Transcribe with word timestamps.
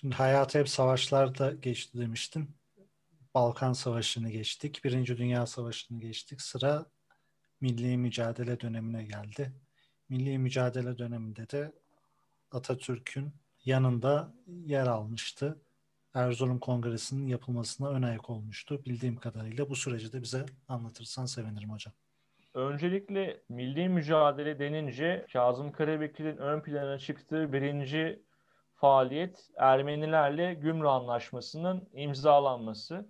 Şimdi 0.00 0.14
hayatı 0.14 0.58
hep 0.58 0.68
savaşlarda 0.68 1.52
geçti 1.52 1.98
demiştin. 1.98 2.50
Balkan 3.34 3.72
Savaşı'nı 3.72 4.30
geçtik. 4.30 4.84
Birinci 4.84 5.18
Dünya 5.18 5.46
Savaşı'nı 5.46 6.00
geçtik. 6.00 6.42
Sıra 6.42 6.86
milli 7.60 7.96
mücadele 7.96 8.60
dönemine 8.60 9.04
geldi. 9.04 9.52
Milli 10.08 10.38
mücadele 10.38 10.98
döneminde 10.98 11.50
de 11.50 11.72
Atatürk'ün 12.50 13.32
yanında 13.64 14.34
yer 14.46 14.86
almıştı. 14.86 15.62
Erzurum 16.14 16.58
Kongresi'nin 16.58 17.26
yapılmasına 17.26 17.88
ön 17.88 18.02
ayak 18.02 18.30
olmuştu. 18.30 18.84
Bildiğim 18.84 19.16
kadarıyla 19.16 19.70
bu 19.70 19.76
süreci 19.76 20.12
de 20.12 20.22
bize 20.22 20.46
anlatırsan 20.68 21.26
sevinirim 21.26 21.70
hocam. 21.70 21.94
Öncelikle 22.54 23.40
milli 23.48 23.88
mücadele 23.88 24.58
denince 24.58 25.26
Kazım 25.32 25.72
Karabekir'in 25.72 26.36
ön 26.36 26.60
plana 26.60 26.98
çıktığı 26.98 27.52
birinci 27.52 28.27
faaliyet 28.78 29.50
Ermenilerle 29.56 30.54
Gümrü 30.54 30.88
Anlaşması'nın 30.88 31.88
imzalanması. 31.92 33.08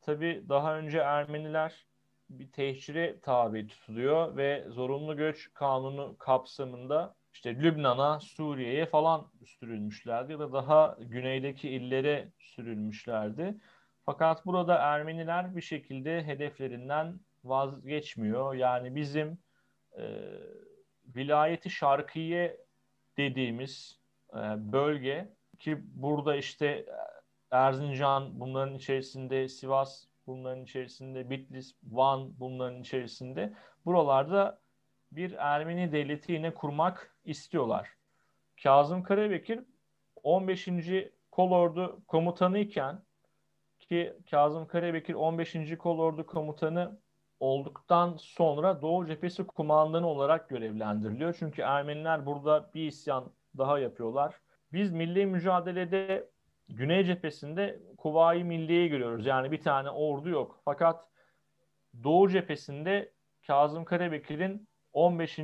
Tabi 0.00 0.44
daha 0.48 0.78
önce 0.78 0.98
Ermeniler 0.98 1.86
bir 2.30 2.52
tehcire 2.52 3.20
tabi 3.20 3.66
tutuluyor 3.66 4.36
ve 4.36 4.64
zorunlu 4.68 5.16
göç 5.16 5.54
kanunu 5.54 6.16
kapsamında 6.18 7.14
işte 7.32 7.54
Lübnan'a, 7.54 8.20
Suriye'ye 8.20 8.86
falan 8.86 9.30
sürülmüşlerdi 9.44 10.32
ya 10.32 10.38
da 10.38 10.52
daha 10.52 10.96
güneydeki 11.00 11.68
illere 11.68 12.28
sürülmüşlerdi. 12.38 13.54
Fakat 14.06 14.46
burada 14.46 14.74
Ermeniler 14.74 15.56
bir 15.56 15.60
şekilde 15.60 16.24
hedeflerinden 16.24 17.20
vazgeçmiyor. 17.44 18.54
Yani 18.54 18.94
bizim 18.94 19.38
e, 19.98 20.04
vilayeti 21.16 21.70
şarkiye 21.70 22.60
dediğimiz 23.16 23.97
e, 24.32 24.72
bölge 24.72 25.28
ki 25.58 25.78
burada 25.94 26.36
işte 26.36 26.86
Erzincan 27.50 28.40
bunların 28.40 28.74
içerisinde, 28.74 29.48
Sivas 29.48 30.04
bunların 30.26 30.62
içerisinde, 30.64 31.30
Bitlis, 31.30 31.74
Van 31.90 32.40
bunların 32.40 32.80
içerisinde. 32.80 33.52
Buralarda 33.86 34.60
bir 35.12 35.32
Ermeni 35.32 35.92
devleti 35.92 36.32
yine 36.32 36.54
kurmak 36.54 37.14
istiyorlar. 37.24 37.88
Kazım 38.62 39.02
Karabekir 39.02 39.60
15. 40.22 40.68
Kolordu 41.30 42.02
komutanı 42.06 42.58
iken 42.58 43.02
ki 43.80 44.16
Kazım 44.30 44.66
Karabekir 44.66 45.14
15. 45.14 45.78
Kolordu 45.78 46.26
komutanı 46.26 46.98
olduktan 47.40 48.16
sonra 48.16 48.82
Doğu 48.82 49.06
Cephesi 49.06 49.46
kumandanı 49.46 50.06
olarak 50.06 50.48
görevlendiriliyor. 50.48 51.36
Çünkü 51.38 51.62
Ermeniler 51.62 52.26
burada 52.26 52.70
bir 52.74 52.86
isyan 52.86 53.32
daha 53.58 53.78
yapıyorlar. 53.78 54.34
Biz 54.72 54.92
milli 54.92 55.26
mücadelede 55.26 56.28
Güney 56.68 57.04
cephesinde 57.04 57.80
Kuvayi 57.96 58.44
Milliye'yi 58.44 58.88
görüyoruz. 58.88 59.26
Yani 59.26 59.52
bir 59.52 59.60
tane 59.60 59.90
ordu 59.90 60.28
yok. 60.28 60.60
Fakat 60.64 61.08
Doğu 62.04 62.28
cephesinde 62.28 63.12
Kazım 63.46 63.84
Karabekir'in 63.84 64.68
15. 64.92 65.40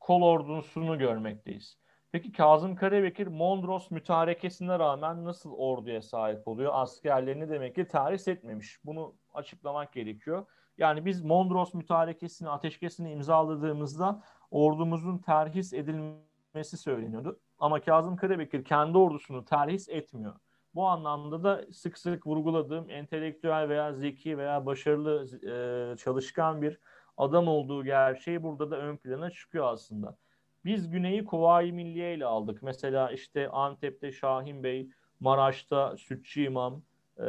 kol 0.00 0.22
ordusunu 0.22 0.98
görmekteyiz. 0.98 1.78
Peki 2.12 2.32
Kazım 2.32 2.76
Karabekir 2.76 3.26
Mondros 3.26 3.90
mütarekesine 3.90 4.78
rağmen 4.78 5.24
nasıl 5.24 5.52
orduya 5.52 6.02
sahip 6.02 6.48
oluyor? 6.48 6.72
Askerlerini 6.74 7.50
demek 7.50 7.74
ki 7.74 7.88
tahris 7.88 8.28
etmemiş. 8.28 8.78
Bunu 8.84 9.14
açıklamak 9.34 9.92
gerekiyor. 9.92 10.46
Yani 10.78 11.04
biz 11.04 11.24
Mondros 11.24 11.74
mütarekesini, 11.74 12.48
ateşkesini 12.48 13.12
imzaladığımızda 13.12 14.22
ordumuzun 14.50 15.18
terhis 15.18 15.72
edilmesi 15.72 16.27
söyleniyordu. 16.64 17.40
Ama 17.58 17.80
Kazım 17.80 18.16
Karabekir 18.16 18.64
kendi 18.64 18.98
ordusunu 18.98 19.44
terhis 19.44 19.88
etmiyor. 19.88 20.34
Bu 20.74 20.86
anlamda 20.86 21.44
da 21.44 21.64
sık 21.72 21.98
sık 21.98 22.26
vurguladığım 22.26 22.90
entelektüel 22.90 23.68
veya 23.68 23.92
zeki 23.92 24.38
veya 24.38 24.66
başarılı 24.66 25.26
e, 25.42 25.96
çalışkan 25.96 26.62
bir 26.62 26.80
adam 27.16 27.48
olduğu 27.48 27.84
gerçeği 27.84 28.42
burada 28.42 28.70
da 28.70 28.78
ön 28.78 28.96
plana 28.96 29.30
çıkıyor 29.30 29.72
aslında. 29.72 30.16
Biz 30.64 30.90
Güney'i 30.90 31.24
Kuvayi 31.24 31.72
Milliye 31.72 32.14
ile 32.14 32.24
aldık. 32.24 32.62
Mesela 32.62 33.10
işte 33.10 33.48
Antep'te 33.48 34.12
Şahin 34.12 34.62
Bey, 34.62 34.88
Maraş'ta 35.20 35.96
Sütçü 35.96 36.42
İmam, 36.42 36.82
e, 37.18 37.26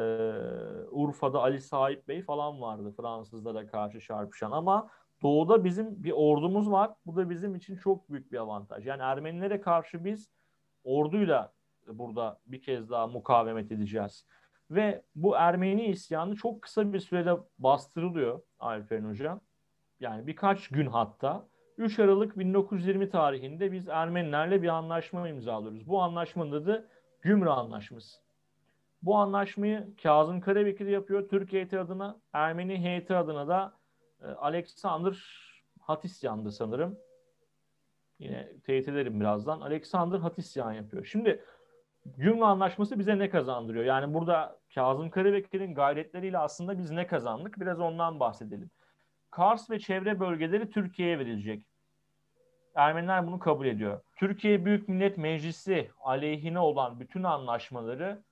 Urfa'da 0.91 1.41
Ali 1.41 1.61
Sahip 1.61 2.07
Bey 2.07 2.21
falan 2.21 2.61
vardı 2.61 2.93
Fransızlara 2.97 3.67
karşı 3.67 3.99
çarpışan. 3.99 4.51
Ama 4.51 4.89
doğuda 5.21 5.63
bizim 5.63 6.03
bir 6.03 6.11
ordumuz 6.11 6.71
var. 6.71 6.91
Bu 7.05 7.15
da 7.15 7.29
bizim 7.29 7.55
için 7.55 7.75
çok 7.75 8.09
büyük 8.09 8.31
bir 8.31 8.37
avantaj. 8.37 8.87
Yani 8.87 9.01
Ermenilere 9.01 9.61
karşı 9.61 10.05
biz 10.05 10.31
orduyla 10.83 11.53
burada 11.87 12.39
bir 12.47 12.61
kez 12.61 12.89
daha 12.89 13.07
mukavemet 13.07 13.71
edeceğiz. 13.71 14.25
Ve 14.71 15.03
bu 15.15 15.35
Ermeni 15.35 15.85
isyanı 15.85 16.35
çok 16.35 16.61
kısa 16.61 16.93
bir 16.93 16.99
sürede 16.99 17.37
bastırılıyor 17.59 18.41
Alperen 18.59 19.09
Hocam. 19.09 19.41
Yani 19.99 20.27
birkaç 20.27 20.67
gün 20.67 20.85
hatta. 20.85 21.47
3 21.77 21.99
Aralık 21.99 22.39
1920 22.39 23.09
tarihinde 23.09 23.71
biz 23.71 23.87
Ermenilerle 23.87 24.61
bir 24.61 24.67
anlaşma 24.67 25.29
imzalıyoruz. 25.29 25.87
Bu 25.87 26.01
anlaşmanın 26.01 26.51
adı 26.51 26.89
Gümrü 27.21 27.49
Anlaşması. 27.49 28.28
Bu 29.01 29.15
anlaşmayı 29.15 29.95
Kazım 30.03 30.41
Karabekir 30.41 30.87
yapıyor 30.87 31.29
Türkiye 31.29 31.61
heyeti 31.61 31.79
adına. 31.79 32.19
Ermeni 32.33 32.77
heyeti 32.77 33.15
adına 33.15 33.47
da 33.47 33.73
e, 34.21 34.25
Alexander 34.27 35.25
Hatisyan'dı 35.79 36.51
sanırım. 36.51 36.97
Yine 38.19 38.59
teyit 38.65 38.87
ederim 38.87 39.19
birazdan. 39.19 39.61
Alexander 39.61 40.19
Hatisyan 40.19 40.73
yapıyor. 40.73 41.05
Şimdi 41.05 41.43
Gümrü 42.05 42.43
Anlaşması 42.43 42.99
bize 42.99 43.19
ne 43.19 43.29
kazandırıyor? 43.29 43.85
Yani 43.85 44.13
burada 44.13 44.59
Kazım 44.75 45.09
Karabekir'in 45.09 45.75
gayretleriyle 45.75 46.37
aslında 46.37 46.77
biz 46.77 46.91
ne 46.91 47.07
kazandık? 47.07 47.59
Biraz 47.59 47.79
ondan 47.79 48.19
bahsedelim. 48.19 48.69
Kars 49.31 49.69
ve 49.69 49.79
çevre 49.79 50.19
bölgeleri 50.19 50.69
Türkiye'ye 50.69 51.19
verilecek. 51.19 51.65
Ermeniler 52.75 53.27
bunu 53.27 53.39
kabul 53.39 53.65
ediyor. 53.65 54.01
Türkiye 54.15 54.65
Büyük 54.65 54.89
Millet 54.89 55.17
Meclisi 55.17 55.89
aleyhine 55.99 56.59
olan 56.59 56.99
bütün 56.99 57.23
anlaşmaları 57.23 58.23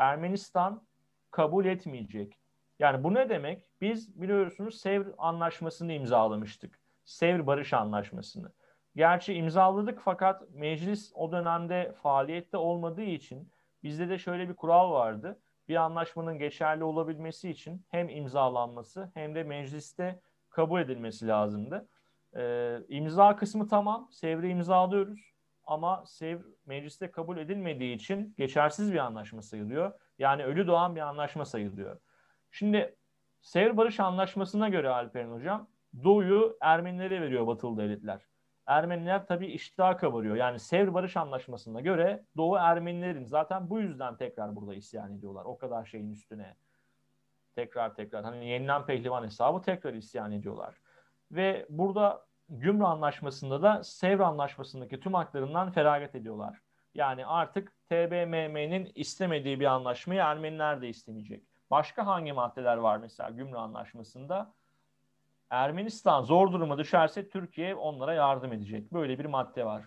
Ermenistan 0.00 0.82
kabul 1.30 1.64
etmeyecek. 1.64 2.38
Yani 2.78 3.04
bu 3.04 3.14
ne 3.14 3.28
demek? 3.28 3.70
Biz 3.80 4.20
biliyorsunuz 4.20 4.80
Sevr 4.80 5.06
Anlaşması'nı 5.18 5.92
imzalamıştık. 5.92 6.80
Sevr 7.04 7.46
Barış 7.46 7.72
Anlaşması'nı. 7.72 8.52
Gerçi 8.96 9.34
imzaladık 9.34 10.00
fakat 10.04 10.50
meclis 10.50 11.12
o 11.14 11.32
dönemde 11.32 11.94
faaliyette 12.02 12.56
olmadığı 12.56 13.02
için 13.02 13.52
bizde 13.82 14.08
de 14.08 14.18
şöyle 14.18 14.48
bir 14.48 14.56
kural 14.56 14.92
vardı. 14.92 15.40
Bir 15.68 15.76
anlaşmanın 15.76 16.38
geçerli 16.38 16.84
olabilmesi 16.84 17.50
için 17.50 17.86
hem 17.88 18.08
imzalanması 18.08 19.10
hem 19.14 19.34
de 19.34 19.42
mecliste 19.42 20.20
kabul 20.50 20.80
edilmesi 20.80 21.28
lazımdı. 21.28 21.88
Ee, 22.36 22.78
imza 22.88 23.36
kısmı 23.36 23.68
tamam. 23.68 24.08
Sevr'i 24.12 24.48
imzalıyoruz. 24.48 25.34
Ama 25.70 26.04
Sevr 26.06 26.40
mecliste 26.66 27.10
kabul 27.10 27.38
edilmediği 27.38 27.94
için 27.96 28.34
geçersiz 28.38 28.92
bir 28.92 28.98
anlaşma 28.98 29.42
sayılıyor. 29.42 29.92
Yani 30.18 30.44
ölü 30.44 30.66
doğan 30.66 30.96
bir 30.96 31.00
anlaşma 31.00 31.44
sayılıyor. 31.44 32.00
Şimdi 32.50 32.96
Sevr 33.40 33.76
Barış 33.76 34.00
Anlaşması'na 34.00 34.68
göre 34.68 34.88
Alperen 34.88 35.30
Hocam 35.30 35.68
Doğu'yu 36.04 36.56
Ermenilere 36.60 37.20
veriyor 37.20 37.46
batılı 37.46 37.76
devletler. 37.76 38.20
Ermeniler 38.66 39.26
tabii 39.26 39.46
iştah 39.46 39.98
kabarıyor. 39.98 40.36
Yani 40.36 40.58
Sevr 40.58 40.94
Barış 40.94 41.16
Anlaşması'na 41.16 41.80
göre 41.80 42.24
Doğu 42.36 42.56
Ermenilerin 42.56 43.24
zaten 43.24 43.70
bu 43.70 43.80
yüzden 43.80 44.16
tekrar 44.16 44.56
burada 44.56 44.74
isyan 44.74 45.14
ediyorlar. 45.16 45.44
O 45.44 45.58
kadar 45.58 45.84
şeyin 45.84 46.10
üstüne 46.10 46.56
tekrar 47.54 47.94
tekrar 47.94 48.24
hani 48.24 48.48
yenilen 48.48 48.86
pehlivan 48.86 49.24
hesabı 49.24 49.62
tekrar 49.62 49.94
isyan 49.94 50.32
ediyorlar. 50.32 50.74
Ve 51.30 51.66
burada 51.68 52.29
Gümrü 52.50 52.84
Anlaşması'nda 52.84 53.62
da 53.62 53.84
Sevr 53.84 54.20
Anlaşması'ndaki 54.20 55.00
tüm 55.00 55.14
haklarından 55.14 55.70
feragat 55.70 56.14
ediyorlar. 56.14 56.60
Yani 56.94 57.26
artık 57.26 57.72
TBMM'nin 57.88 58.92
istemediği 58.94 59.60
bir 59.60 59.64
anlaşmayı 59.64 60.20
Ermeniler 60.20 60.82
de 60.82 60.88
istemeyecek. 60.88 61.42
Başka 61.70 62.06
hangi 62.06 62.32
maddeler 62.32 62.76
var 62.76 62.96
mesela 62.96 63.30
Gümrü 63.30 63.56
Anlaşması'nda? 63.56 64.52
Ermenistan 65.50 66.22
zor 66.22 66.52
duruma 66.52 66.78
düşerse 66.78 67.28
Türkiye 67.28 67.74
onlara 67.74 68.14
yardım 68.14 68.52
edecek. 68.52 68.92
Böyle 68.92 69.18
bir 69.18 69.24
madde 69.24 69.64
var. 69.64 69.84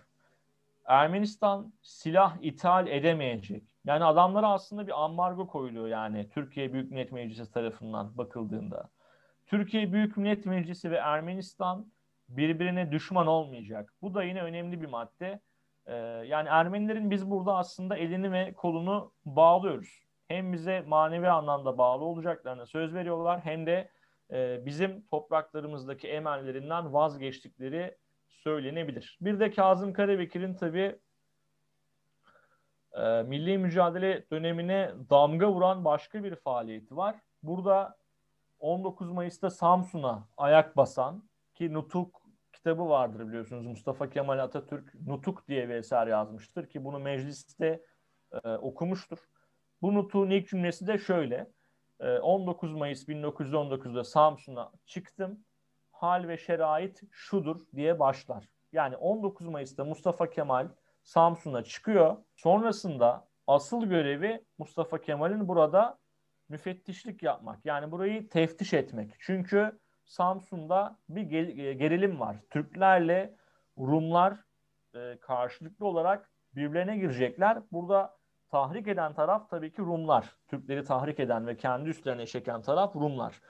Ermenistan 0.84 1.72
silah 1.82 2.36
ithal 2.40 2.86
edemeyecek. 2.86 3.62
Yani 3.84 4.04
adamlara 4.04 4.48
aslında 4.48 4.86
bir 4.86 5.04
ambargo 5.04 5.46
koyuluyor 5.46 5.88
yani 5.88 6.28
Türkiye 6.28 6.72
Büyük 6.72 6.90
Millet 6.90 7.12
Meclisi 7.12 7.52
tarafından 7.52 8.18
bakıldığında. 8.18 8.88
Türkiye 9.46 9.92
Büyük 9.92 10.16
Millet 10.16 10.46
Meclisi 10.46 10.90
ve 10.90 10.96
Ermenistan 10.96 11.86
birbirine 12.28 12.92
düşman 12.92 13.26
olmayacak. 13.26 13.92
Bu 14.02 14.14
da 14.14 14.24
yine 14.24 14.42
önemli 14.42 14.80
bir 14.80 14.86
madde. 14.86 15.40
Ee, 15.86 15.94
yani 16.26 16.48
Ermenilerin 16.48 17.10
biz 17.10 17.30
burada 17.30 17.56
aslında 17.56 17.96
elini 17.96 18.32
ve 18.32 18.52
kolunu 18.52 19.12
bağlıyoruz. 19.24 20.04
Hem 20.28 20.52
bize 20.52 20.80
manevi 20.80 21.28
anlamda 21.28 21.78
bağlı 21.78 22.04
olacaklarına 22.04 22.66
söz 22.66 22.94
veriyorlar 22.94 23.40
hem 23.40 23.66
de 23.66 23.90
e, 24.32 24.66
bizim 24.66 25.06
topraklarımızdaki 25.06 26.08
emellerinden 26.08 26.92
vazgeçtikleri 26.92 27.96
söylenebilir. 28.28 29.18
Bir 29.20 29.40
de 29.40 29.50
Kazım 29.50 29.92
Karabekir'in 29.92 30.54
tabii 30.54 30.98
e, 32.92 33.22
milli 33.22 33.58
mücadele 33.58 34.30
dönemine 34.30 34.92
damga 35.10 35.52
vuran 35.52 35.84
başka 35.84 36.24
bir 36.24 36.36
faaliyeti 36.36 36.96
var. 36.96 37.16
Burada 37.42 37.96
19 38.58 39.10
Mayıs'ta 39.10 39.50
Samsun'a 39.50 40.28
ayak 40.36 40.76
basan 40.76 41.22
ki 41.54 41.72
Nutuk 41.72 42.22
kitabı 42.52 42.88
vardır 42.88 43.28
biliyorsunuz. 43.28 43.66
Mustafa 43.66 44.10
Kemal 44.10 44.38
Atatürk 44.38 44.94
Nutuk 45.06 45.48
diye 45.48 45.68
bir 45.68 45.74
eser 45.74 46.06
yazmıştır 46.06 46.68
ki 46.68 46.84
bunu 46.84 46.98
mecliste 46.98 47.82
e, 48.32 48.48
okumuştur. 48.48 49.18
Bu 49.82 49.94
Nutuk'un 49.94 50.30
ilk 50.30 50.48
cümlesi 50.48 50.86
de 50.86 50.98
şöyle. 50.98 51.50
E, 52.00 52.18
19 52.18 52.72
Mayıs 52.72 53.08
1919'da 53.08 54.04
Samsun'a 54.04 54.72
çıktım. 54.86 55.44
Hal 55.90 56.28
ve 56.28 56.38
şerait 56.38 57.00
şudur 57.10 57.60
diye 57.76 57.98
başlar. 57.98 58.48
Yani 58.72 58.96
19 58.96 59.46
Mayıs'ta 59.46 59.84
Mustafa 59.84 60.30
Kemal 60.30 60.68
Samsun'a 61.02 61.64
çıkıyor. 61.64 62.16
Sonrasında 62.36 63.28
asıl 63.46 63.86
görevi 63.86 64.44
Mustafa 64.58 65.00
Kemal'in 65.00 65.48
burada 65.48 65.98
müfettişlik 66.48 67.22
yapmak. 67.22 67.66
Yani 67.66 67.92
burayı 67.92 68.28
teftiş 68.28 68.72
etmek. 68.72 69.14
Çünkü 69.18 69.78
Samsun'da 70.04 70.98
bir 71.08 71.22
gerilim 71.72 72.20
var. 72.20 72.36
Türklerle 72.50 73.34
Rumlar 73.78 74.44
e, 74.94 75.18
karşılıklı 75.20 75.86
olarak 75.86 76.30
birbirlerine 76.56 76.96
girecekler. 76.96 77.58
Burada 77.72 78.16
tahrik 78.50 78.88
eden 78.88 79.14
taraf 79.14 79.50
tabii 79.50 79.72
ki 79.72 79.82
Rumlar. 79.82 80.36
Türkleri 80.48 80.84
tahrik 80.84 81.20
eden 81.20 81.46
ve 81.46 81.56
kendi 81.56 81.88
üstlerine 81.88 82.26
çeken 82.26 82.62
taraf 82.62 82.96
Rumlar. 82.96 83.40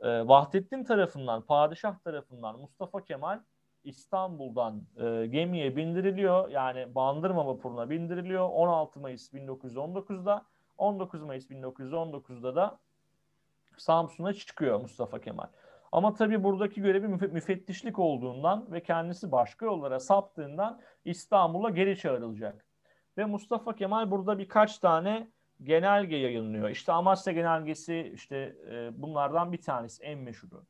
E, 0.00 0.28
Vahdettin 0.28 0.84
tarafından, 0.84 1.42
padişah 1.42 1.98
tarafından 1.98 2.60
Mustafa 2.60 3.04
Kemal 3.04 3.40
İstanbul'dan 3.84 4.82
e, 4.96 5.26
gemiye 5.26 5.76
bindiriliyor. 5.76 6.48
Yani 6.48 6.94
Bandırma 6.94 7.46
vapuruna 7.46 7.90
bindiriliyor 7.90 8.48
16 8.48 9.00
Mayıs 9.00 9.32
1919'da. 9.34 10.44
19 10.78 11.22
Mayıs 11.22 11.50
1919'da 11.50 12.56
da 12.56 12.78
Samsun'a 13.76 14.32
çıkıyor 14.32 14.80
Mustafa 14.80 15.20
Kemal. 15.20 15.46
Ama 15.92 16.14
tabii 16.14 16.44
buradaki 16.44 16.82
görevi 16.82 17.08
müfettişlik 17.08 17.98
olduğundan 17.98 18.72
ve 18.72 18.82
kendisi 18.82 19.32
başka 19.32 19.66
yollara 19.66 20.00
saptığından 20.00 20.80
İstanbul'a 21.04 21.70
geri 21.70 21.98
çağrılacak. 21.98 22.66
Ve 23.18 23.24
Mustafa 23.24 23.76
Kemal 23.76 24.10
burada 24.10 24.38
birkaç 24.38 24.78
tane 24.78 25.28
genelge 25.62 26.16
yayınlıyor. 26.16 26.68
İşte 26.68 26.92
Amasya 26.92 27.32
genelgesi 27.32 28.12
işte 28.14 28.56
e, 28.70 29.02
bunlardan 29.02 29.52
bir 29.52 29.62
tanesi 29.62 30.02
en 30.02 30.18
meşhuru. 30.18 30.64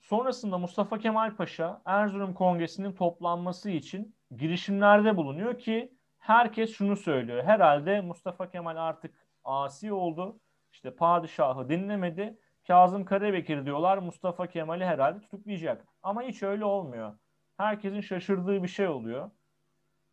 Sonrasında 0.00 0.58
Mustafa 0.58 0.98
Kemal 0.98 1.36
Paşa 1.36 1.82
Erzurum 1.84 2.34
Kongresi'nin 2.34 2.92
toplanması 2.92 3.70
için 3.70 4.14
girişimlerde 4.36 5.16
bulunuyor 5.16 5.58
ki 5.58 5.92
herkes 6.18 6.72
şunu 6.74 6.96
söylüyor. 6.96 7.44
Herhalde 7.44 8.00
Mustafa 8.00 8.50
Kemal 8.50 8.76
artık 8.76 9.14
asi 9.44 9.92
oldu. 9.92 10.38
İşte 10.72 10.94
padişahı 10.94 11.68
dinlemedi. 11.68 12.38
Kazım 12.66 13.04
Karabekir 13.04 13.66
diyorlar 13.66 13.98
Mustafa 13.98 14.46
Kemal'i 14.46 14.84
herhalde 14.84 15.20
tutuklayacak. 15.20 15.86
Ama 16.02 16.22
hiç 16.22 16.42
öyle 16.42 16.64
olmuyor. 16.64 17.18
Herkesin 17.56 18.00
şaşırdığı 18.00 18.62
bir 18.62 18.68
şey 18.68 18.88
oluyor. 18.88 19.30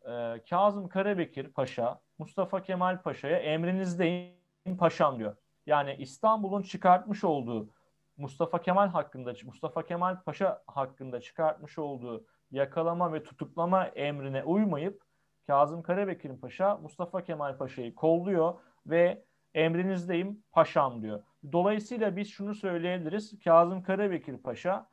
Ee, 0.08 0.42
Kazım 0.50 0.88
Karabekir 0.88 1.52
Paşa 1.52 2.00
Mustafa 2.18 2.62
Kemal 2.62 3.02
Paşa'ya 3.02 3.38
emrinizdeyim 3.38 4.76
paşam 4.78 5.18
diyor. 5.18 5.36
Yani 5.66 5.96
İstanbul'un 5.98 6.62
çıkartmış 6.62 7.24
olduğu 7.24 7.68
Mustafa 8.16 8.60
Kemal 8.60 8.88
hakkında 8.88 9.32
Mustafa 9.44 9.86
Kemal 9.86 10.22
Paşa 10.22 10.62
hakkında 10.66 11.20
çıkartmış 11.20 11.78
olduğu 11.78 12.24
yakalama 12.50 13.12
ve 13.12 13.22
tutuklama 13.22 13.86
emrine 13.86 14.44
uymayıp 14.44 15.02
Kazım 15.46 15.82
Karabekir 15.82 16.40
Paşa 16.40 16.76
Mustafa 16.76 17.22
Kemal 17.22 17.56
Paşa'yı 17.56 17.94
kolluyor 17.94 18.54
ve 18.86 19.24
emrinizdeyim 19.54 20.42
paşam 20.52 21.02
diyor. 21.02 21.22
Dolayısıyla 21.52 22.16
biz 22.16 22.28
şunu 22.28 22.54
söyleyebiliriz. 22.54 23.38
Kazım 23.44 23.82
Karabekir 23.82 24.38
Paşa 24.38 24.88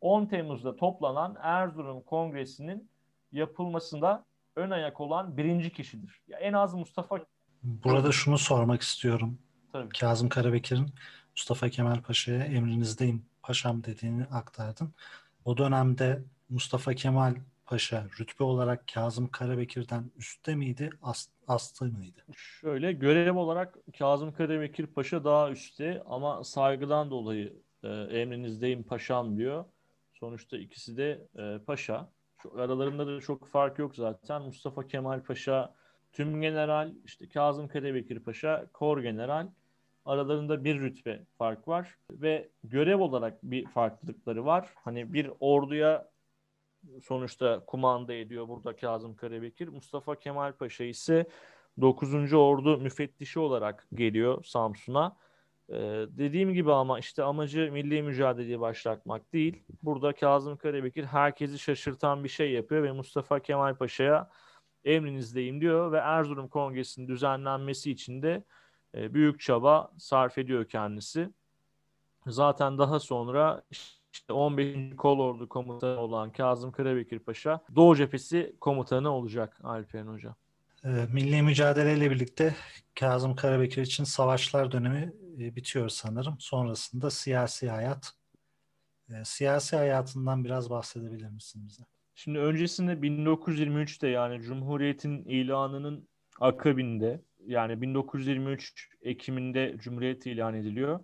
10 0.00 0.26
Temmuz'da 0.26 0.76
toplanan 0.76 1.36
Erzurum 1.40 2.02
Kongresi'nin 2.02 2.90
yapılmasında 3.32 4.24
ön 4.56 4.70
ayak 4.70 5.00
olan 5.00 5.36
birinci 5.36 5.72
kişidir. 5.72 6.22
Ya 6.28 6.38
en 6.38 6.52
az 6.52 6.74
Mustafa 6.74 7.18
Burada 7.62 8.12
şunu 8.12 8.38
sormak 8.38 8.82
istiyorum. 8.82 9.38
Tabii. 9.72 9.88
Kazım 9.88 10.28
Karabekir'in 10.28 10.94
Mustafa 11.30 11.68
Kemal 11.68 12.02
Paşa'ya 12.02 12.44
emrinizdeyim 12.44 13.26
paşam 13.42 13.84
dediğini 13.84 14.24
aktardın. 14.24 14.94
O 15.44 15.56
dönemde 15.56 16.22
Mustafa 16.48 16.94
Kemal 16.94 17.34
Paşa 17.66 18.06
rütbe 18.20 18.44
olarak 18.44 18.88
Kazım 18.94 19.28
Karabekir'den 19.28 20.10
üstte 20.16 20.54
miydi, 20.54 20.90
ast, 21.02 21.30
astı 21.48 21.84
mıydı? 21.84 22.24
Şöyle 22.36 22.92
görev 22.92 23.36
olarak 23.36 23.78
Kazım 23.98 24.32
Karabekir 24.32 24.86
Paşa 24.86 25.24
daha 25.24 25.50
üstte 25.50 26.02
ama 26.06 26.44
saygıdan 26.44 27.10
dolayı 27.10 27.56
e, 27.82 27.88
emrinizdeyim 27.88 28.82
paşam 28.82 29.36
diyor. 29.36 29.64
Sonuçta 30.12 30.58
ikisi 30.58 30.96
de 30.96 31.26
e, 31.38 31.58
paşa. 31.66 32.08
Şu 32.42 32.60
aralarında 32.60 33.06
da 33.06 33.20
çok 33.20 33.46
fark 33.48 33.78
yok 33.78 33.96
zaten. 33.96 34.42
Mustafa 34.42 34.86
Kemal 34.86 35.22
Paşa 35.22 35.74
tüm 36.12 36.40
general, 36.40 36.92
işte 37.04 37.28
Kazım 37.28 37.68
Karabekir 37.68 38.20
Paşa 38.20 38.66
kor 38.72 38.98
general. 38.98 39.48
Aralarında 40.04 40.64
bir 40.64 40.80
rütbe 40.80 41.24
fark 41.38 41.68
var 41.68 41.98
ve 42.10 42.48
görev 42.64 43.00
olarak 43.00 43.42
bir 43.42 43.66
farklılıkları 43.66 44.44
var. 44.44 44.68
Hani 44.74 45.12
bir 45.12 45.30
orduya 45.40 46.08
sonuçta 47.02 47.64
kumanda 47.66 48.14
ediyor 48.14 48.48
burada 48.48 48.76
Kazım 48.76 49.16
Karabekir. 49.16 49.68
Mustafa 49.68 50.14
Kemal 50.14 50.52
Paşa 50.52 50.84
ise 50.84 51.26
9. 51.80 52.34
Ordu 52.34 52.78
müfettişi 52.78 53.38
olarak 53.40 53.86
geliyor 53.94 54.44
Samsun'a. 54.44 55.16
Ee, 55.68 55.74
dediğim 56.08 56.52
gibi 56.54 56.72
ama 56.72 56.98
işte 56.98 57.22
amacı 57.22 57.72
milli 57.72 58.02
mücadeleyi 58.02 58.60
başlatmak 58.60 59.32
değil. 59.32 59.62
Burada 59.82 60.12
Kazım 60.12 60.56
Karabekir 60.56 61.04
herkesi 61.04 61.58
şaşırtan 61.58 62.24
bir 62.24 62.28
şey 62.28 62.52
yapıyor 62.52 62.82
ve 62.82 62.92
Mustafa 62.92 63.40
Kemal 63.40 63.74
Paşa'ya 63.74 64.30
emrinizdeyim 64.84 65.60
diyor 65.60 65.92
ve 65.92 65.98
Erzurum 65.98 66.48
Kongresi'nin 66.48 67.08
düzenlenmesi 67.08 67.90
için 67.90 68.22
de 68.22 68.44
e, 68.94 69.14
büyük 69.14 69.40
çaba 69.40 69.92
sarf 69.98 70.38
ediyor 70.38 70.64
kendisi. 70.64 71.30
Zaten 72.26 72.78
daha 72.78 73.00
sonra 73.00 73.62
işte 73.70 74.03
15. 74.30 74.96
Kolordu 74.96 75.48
komutanı 75.48 76.00
olan 76.00 76.32
Kazım 76.32 76.72
Karabekir 76.72 77.18
Paşa 77.18 77.60
Doğu 77.76 77.96
Cephesi 77.96 78.56
komutanı 78.60 79.10
olacak 79.10 79.60
Alperen 79.62 80.06
Hoca. 80.06 80.34
Ee, 80.84 80.88
milli 81.12 81.42
mücadeleyle 81.42 82.10
birlikte 82.10 82.54
Kazım 82.94 83.36
Karabekir 83.36 83.82
için 83.82 84.04
savaşlar 84.04 84.72
dönemi 84.72 85.12
e, 85.38 85.56
bitiyor 85.56 85.88
sanırım. 85.88 86.36
Sonrasında 86.38 87.10
siyasi 87.10 87.70
hayat. 87.70 88.12
Ee, 89.10 89.24
siyasi 89.24 89.76
hayatından 89.76 90.44
biraz 90.44 90.70
bahsedebilir 90.70 91.30
misin 91.30 91.66
bize? 91.66 91.82
Şimdi 92.14 92.38
öncesinde 92.38 92.92
1923'te 92.92 94.08
yani 94.08 94.42
Cumhuriyet'in 94.42 95.24
ilanının 95.24 96.08
akabinde 96.40 97.20
yani 97.46 97.82
1923 97.82 98.88
Ekim'inde 99.02 99.74
Cumhuriyet 99.78 100.26
ilan 100.26 100.54
ediliyor. 100.54 101.00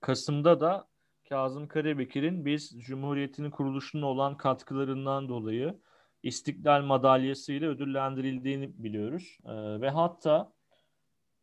Kasım'da 0.00 0.60
da 0.60 0.88
Kazım 1.28 1.68
Karabekir'in 1.68 2.44
biz 2.44 2.74
Cumhuriyet'in 2.78 3.50
kuruluşuna 3.50 4.06
olan 4.06 4.36
katkılarından 4.36 5.28
dolayı 5.28 5.78
İstiklal 6.22 6.82
Madalyası 6.82 7.52
ile 7.52 7.66
ödüllendirildiğini 7.66 8.70
biliyoruz. 8.84 9.38
Ee, 9.44 9.80
ve 9.80 9.90
hatta 9.90 10.52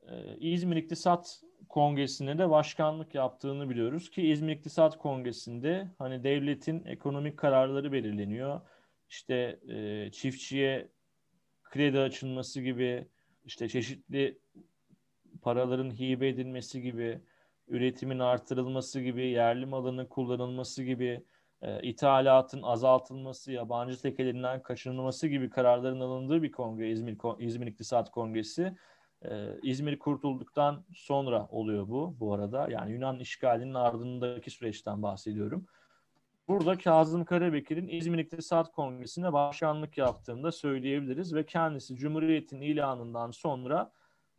e, 0.02 0.38
İzmir 0.38 0.76
İktisat 0.76 1.42
Kongresi'ne 1.70 2.38
de 2.38 2.50
başkanlık 2.50 3.16
yaptığını 3.16 3.70
biliyoruz 3.70 4.12
ki 4.12 4.22
İzmir 4.22 4.56
İktisat 4.56 4.98
Kongresi'nde 4.98 5.92
hani 5.98 6.24
devletin 6.24 6.86
ekonomik 6.86 7.38
kararları 7.38 7.92
belirleniyor. 7.92 8.62
İşte 9.10 9.60
e, 9.68 10.10
çiftçiye 10.12 10.92
kredi 11.64 12.00
açılması 12.00 12.62
gibi 12.62 13.08
işte 13.46 13.70
çeşitli 13.70 14.40
paraların 15.42 15.92
hibe 15.92 16.28
edilmesi 16.28 16.82
gibi 16.82 17.22
üretimin 17.72 18.20
artırılması 18.20 19.02
gibi, 19.02 19.28
yerli 19.28 19.66
malının 19.66 20.06
kullanılması 20.06 20.84
gibi, 20.84 21.24
e, 21.62 21.82
ithalatın 21.82 22.62
azaltılması, 22.62 23.52
yabancı 23.52 24.02
tekelerinden 24.02 24.64
kaçınılması 24.64 25.28
gibi 25.28 25.50
kararların 25.50 26.00
alındığı 26.00 26.44
bir 26.44 26.52
kongre 26.52 26.92
İzmir, 26.92 27.18
İzmir 27.40 27.68
İktisat 27.68 28.12
Kongresi. 28.12 28.76
E, 29.26 29.60
İzmir 29.64 30.00
kurtulduktan 30.00 30.86
sonra 30.94 31.48
oluyor 31.52 31.88
bu 31.88 32.16
bu 32.20 32.34
arada. 32.34 32.68
Yani 32.72 32.92
Yunan 32.92 33.20
işgalinin 33.20 33.74
ardındaki 33.74 34.52
süreçten 34.52 35.04
bahsediyorum. 35.04 35.66
Burada 36.48 36.78
Kazım 36.78 37.26
Karabekir'in 37.26 37.88
İzmir 37.88 38.20
İktisat 38.20 38.72
Kongresi'ne 38.72 39.34
başkanlık 39.34 39.98
yaptığını 39.98 40.44
da 40.44 40.52
söyleyebiliriz 40.52 41.36
ve 41.36 41.46
kendisi 41.46 41.96
Cumhuriyet'in 41.96 42.62
ilanından 42.62 43.32
sonra 43.32 43.92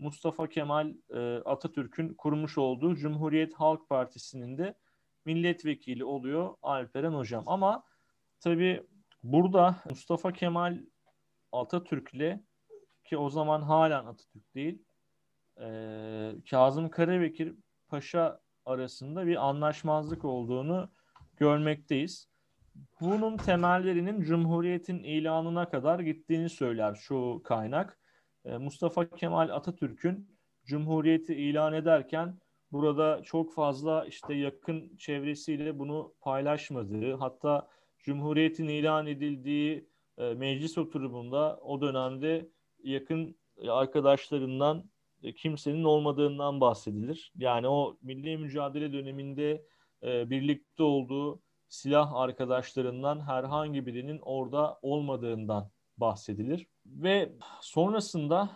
Mustafa 0.02 0.48
Kemal 0.48 0.94
e, 1.10 1.36
Atatürk'ün 1.36 2.14
kurmuş 2.14 2.58
olduğu 2.58 2.94
Cumhuriyet 2.94 3.54
Halk 3.54 3.88
Partisi'nin 3.88 4.58
de 4.58 4.74
milletvekili 5.24 6.04
oluyor 6.04 6.54
Alperen 6.62 7.12
Hocam. 7.12 7.44
Ama 7.46 7.84
tabii 8.40 8.82
burada 9.22 9.76
Mustafa 9.90 10.32
Kemal 10.32 10.78
Atatürk'le 11.52 12.40
ki 13.04 13.16
o 13.16 13.30
zaman 13.30 13.62
halen 13.62 14.06
Atatürk 14.06 14.54
değil. 14.54 14.82
E, 15.60 15.66
Kazım 16.50 16.90
Karabekir 16.90 17.54
Paşa 17.88 18.40
arasında 18.66 19.26
bir 19.26 19.48
anlaşmazlık 19.48 20.24
olduğunu 20.24 20.90
görmekteyiz. 21.36 22.28
Bunun 23.00 23.36
temellerinin 23.36 24.20
Cumhuriyet'in 24.20 24.98
ilanına 24.98 25.68
kadar 25.68 26.00
gittiğini 26.00 26.48
söyler 26.48 26.94
şu 26.94 27.40
kaynak. 27.44 28.01
E, 28.44 28.56
Mustafa 28.56 29.10
Kemal 29.10 29.48
Atatürk'ün 29.48 30.28
Cumhuriyeti 30.64 31.34
ilan 31.34 31.72
ederken 31.72 32.38
burada 32.72 33.22
çok 33.22 33.54
fazla 33.54 34.04
işte 34.04 34.34
yakın 34.34 34.96
çevresiyle 34.96 35.78
bunu 35.78 36.14
paylaşmadığı 36.20 37.14
hatta 37.14 37.68
Cumhuriyet'in 37.98 38.68
ilan 38.68 39.06
edildiği 39.06 39.88
e, 40.18 40.34
meclis 40.34 40.78
oturumunda 40.78 41.58
o 41.62 41.80
dönemde 41.80 42.48
yakın 42.84 43.36
arkadaşlarından 43.68 44.90
e, 45.22 45.34
kimsenin 45.34 45.84
olmadığından 45.84 46.60
bahsedilir. 46.60 47.32
Yani 47.36 47.68
o 47.68 47.98
milli 48.02 48.38
mücadele 48.38 48.92
döneminde 48.92 49.64
birlikte 50.02 50.82
olduğu 50.82 51.42
silah 51.68 52.14
arkadaşlarından 52.14 53.20
herhangi 53.20 53.86
birinin 53.86 54.18
orada 54.22 54.78
olmadığından 54.82 55.70
bahsedilir. 55.96 56.66
Ve 56.86 57.32
sonrasında 57.60 58.50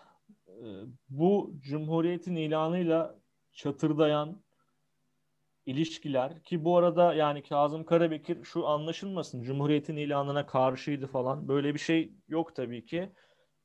e, 0.48 0.64
bu 1.08 1.54
Cumhuriyet'in 1.60 2.36
ilanıyla 2.36 3.18
çatırdayan 3.52 4.42
ilişkiler 5.66 6.42
ki 6.42 6.64
bu 6.64 6.76
arada 6.76 7.14
yani 7.14 7.42
Kazım 7.42 7.84
Karabekir 7.84 8.44
şu 8.44 8.66
anlaşılmasın 8.66 9.42
Cumhuriyet'in 9.42 9.96
ilanına 9.96 10.46
karşıydı 10.46 11.06
falan 11.06 11.48
böyle 11.48 11.74
bir 11.74 11.78
şey 11.78 12.12
yok 12.28 12.56
tabii 12.56 12.86
ki. 12.86 13.12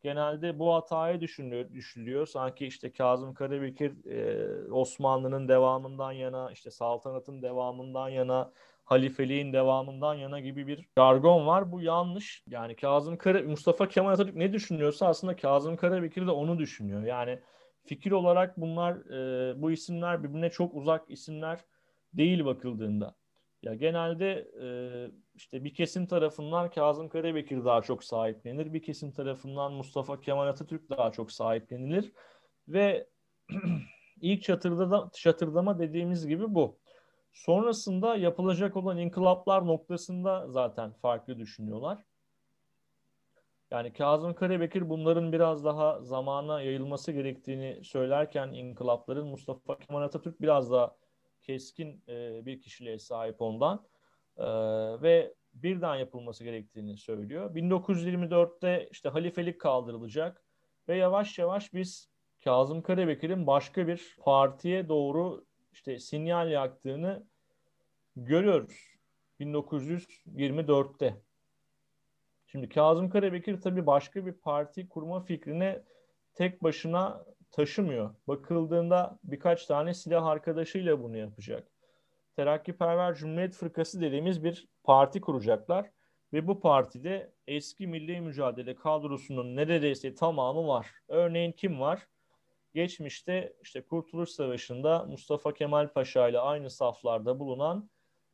Genelde 0.04 0.60
bu 0.60 0.74
hataya 0.74 1.22
düşünülüyor, 1.22 1.74
düşünülüyor. 1.74 2.26
Sanki 2.26 2.68
işte 2.68 2.92
Kazım 2.92 3.34
Karabekir 3.34 4.06
e, 4.06 4.72
Osmanlı'nın 4.72 5.48
devamından 5.48 6.12
yana, 6.12 6.52
işte 6.52 6.72
saltanatın 6.72 7.42
devamından 7.42 8.10
yana, 8.10 8.54
halifeliğin 8.92 9.54
devamından 9.54 10.16
yana 10.16 10.40
gibi 10.40 10.68
bir 10.68 10.86
jargon 10.98 11.48
var. 11.48 11.72
Bu 11.72 11.82
yanlış. 11.82 12.44
Yani 12.48 12.76
Kazım 12.76 13.18
Kara 13.18 13.44
Mustafa 13.44 13.88
Kemal 13.88 14.12
Atatürk 14.12 14.36
ne 14.36 14.54
düşünüyorsa 14.54 15.08
aslında 15.08 15.36
Kazım 15.36 15.76
Karabekir 15.76 16.28
de 16.28 16.32
onu 16.32 16.60
düşünüyor. 16.60 17.04
Yani 17.04 17.40
fikir 17.84 18.12
olarak 18.12 18.58
bunlar 18.58 18.96
e, 18.96 19.62
bu 19.62 19.72
isimler 19.72 20.24
birbirine 20.24 20.50
çok 20.50 20.76
uzak 20.76 21.12
isimler 21.12 21.60
değil 22.14 22.46
bakıldığında. 22.46 23.16
Ya 23.64 23.74
genelde 23.76 24.48
e, 24.62 24.68
işte 25.36 25.64
bir 25.64 25.74
kesim 25.74 26.06
tarafından 26.06 26.70
Kazım 26.70 27.10
Karabekir 27.10 27.66
daha 27.66 27.82
çok 27.82 28.04
sahiplenir, 28.04 28.74
bir 28.74 28.84
kesim 28.84 29.12
tarafından 29.12 29.74
Mustafa 29.74 30.22
Kemal 30.22 30.48
Atatürk 30.48 30.90
daha 30.90 31.12
çok 31.12 31.32
sahiplenilir 31.32 32.12
ve 32.68 33.08
ilk 34.22 34.44
çatırda 34.44 35.10
çatırdama 35.14 35.80
dediğimiz 35.80 36.28
gibi 36.28 36.56
bu. 36.56 36.81
Sonrasında 37.34 38.16
yapılacak 38.16 38.78
olan 38.78 38.98
inkılaplar 38.98 39.68
noktasında 39.68 40.48
zaten 40.48 40.92
farklı 40.92 41.38
düşünüyorlar. 41.38 42.06
Yani 43.72 43.94
Kazım 43.94 44.34
Karabekir 44.34 44.90
bunların 44.90 45.32
biraz 45.32 45.66
daha 45.66 46.02
zamana 46.02 46.62
yayılması 46.62 47.12
gerektiğini 47.12 47.84
söylerken 47.84 48.54
inkılapların 48.54 49.28
Mustafa 49.28 49.80
Kemal 49.80 50.02
Atatürk 50.02 50.42
biraz 50.42 50.72
daha 50.72 50.96
keskin 51.42 52.04
e, 52.08 52.46
bir 52.46 52.62
kişiliğe 52.62 53.00
sahip 53.00 53.42
ondan 53.42 53.86
e, 54.38 54.46
ve 55.02 55.34
birden 55.54 55.96
yapılması 55.96 56.44
gerektiğini 56.44 56.98
söylüyor. 56.98 57.56
1924'te 57.56 58.88
işte 58.92 59.10
halifelik 59.10 59.62
kaldırılacak 59.62 60.44
ve 60.88 60.96
yavaş 60.96 61.40
yavaş 61.40 61.74
biz 61.74 62.10
Kazım 62.44 62.82
Karabekir'in 62.82 63.48
başka 63.48 63.88
bir 63.88 64.16
partiye 64.24 64.90
doğru 64.90 65.46
işte 65.72 66.00
sinyal 66.00 66.52
yaktığını 66.52 67.24
görüyoruz 68.16 68.92
1924'te. 69.40 71.16
Şimdi 72.48 72.70
Kazım 72.70 73.10
Karabekir 73.10 73.62
tabii 73.62 73.86
başka 73.86 74.26
bir 74.26 74.34
parti 74.34 74.90
kurma 74.90 75.22
fikrine 75.22 75.84
tek 76.34 76.64
başına 76.64 77.26
taşımıyor. 77.52 78.16
Bakıldığında 78.28 79.20
birkaç 79.24 79.66
tane 79.66 79.94
silah 79.94 80.26
arkadaşıyla 80.26 81.04
bunu 81.04 81.18
yapacak. 81.18 81.68
Terakkiperver 82.36 83.16
Cumhuriyet 83.16 83.54
Fırkası 83.54 84.02
dediğimiz 84.02 84.44
bir 84.44 84.68
parti 84.84 85.22
kuracaklar 85.22 85.92
ve 86.34 86.48
bu 86.48 86.60
partide 86.60 87.32
eski 87.48 87.88
milli 87.88 88.22
mücadele 88.22 88.76
kadrosunun 88.76 89.56
neredeyse 89.56 90.16
tamamı 90.16 90.68
var. 90.68 90.88
Örneğin 91.08 91.52
kim 91.52 91.80
var? 91.80 92.08
Geçmişte 92.74 93.54
işte 93.62 93.82
Kurtuluş 93.82 94.30
Savaşı'nda 94.30 95.06
Mustafa 95.06 95.54
Kemal 95.54 95.88
Paşa 95.88 96.30
ile 96.30 96.40
aynı 96.40 96.70
saflarda 96.70 97.40
bulunan 97.40 97.90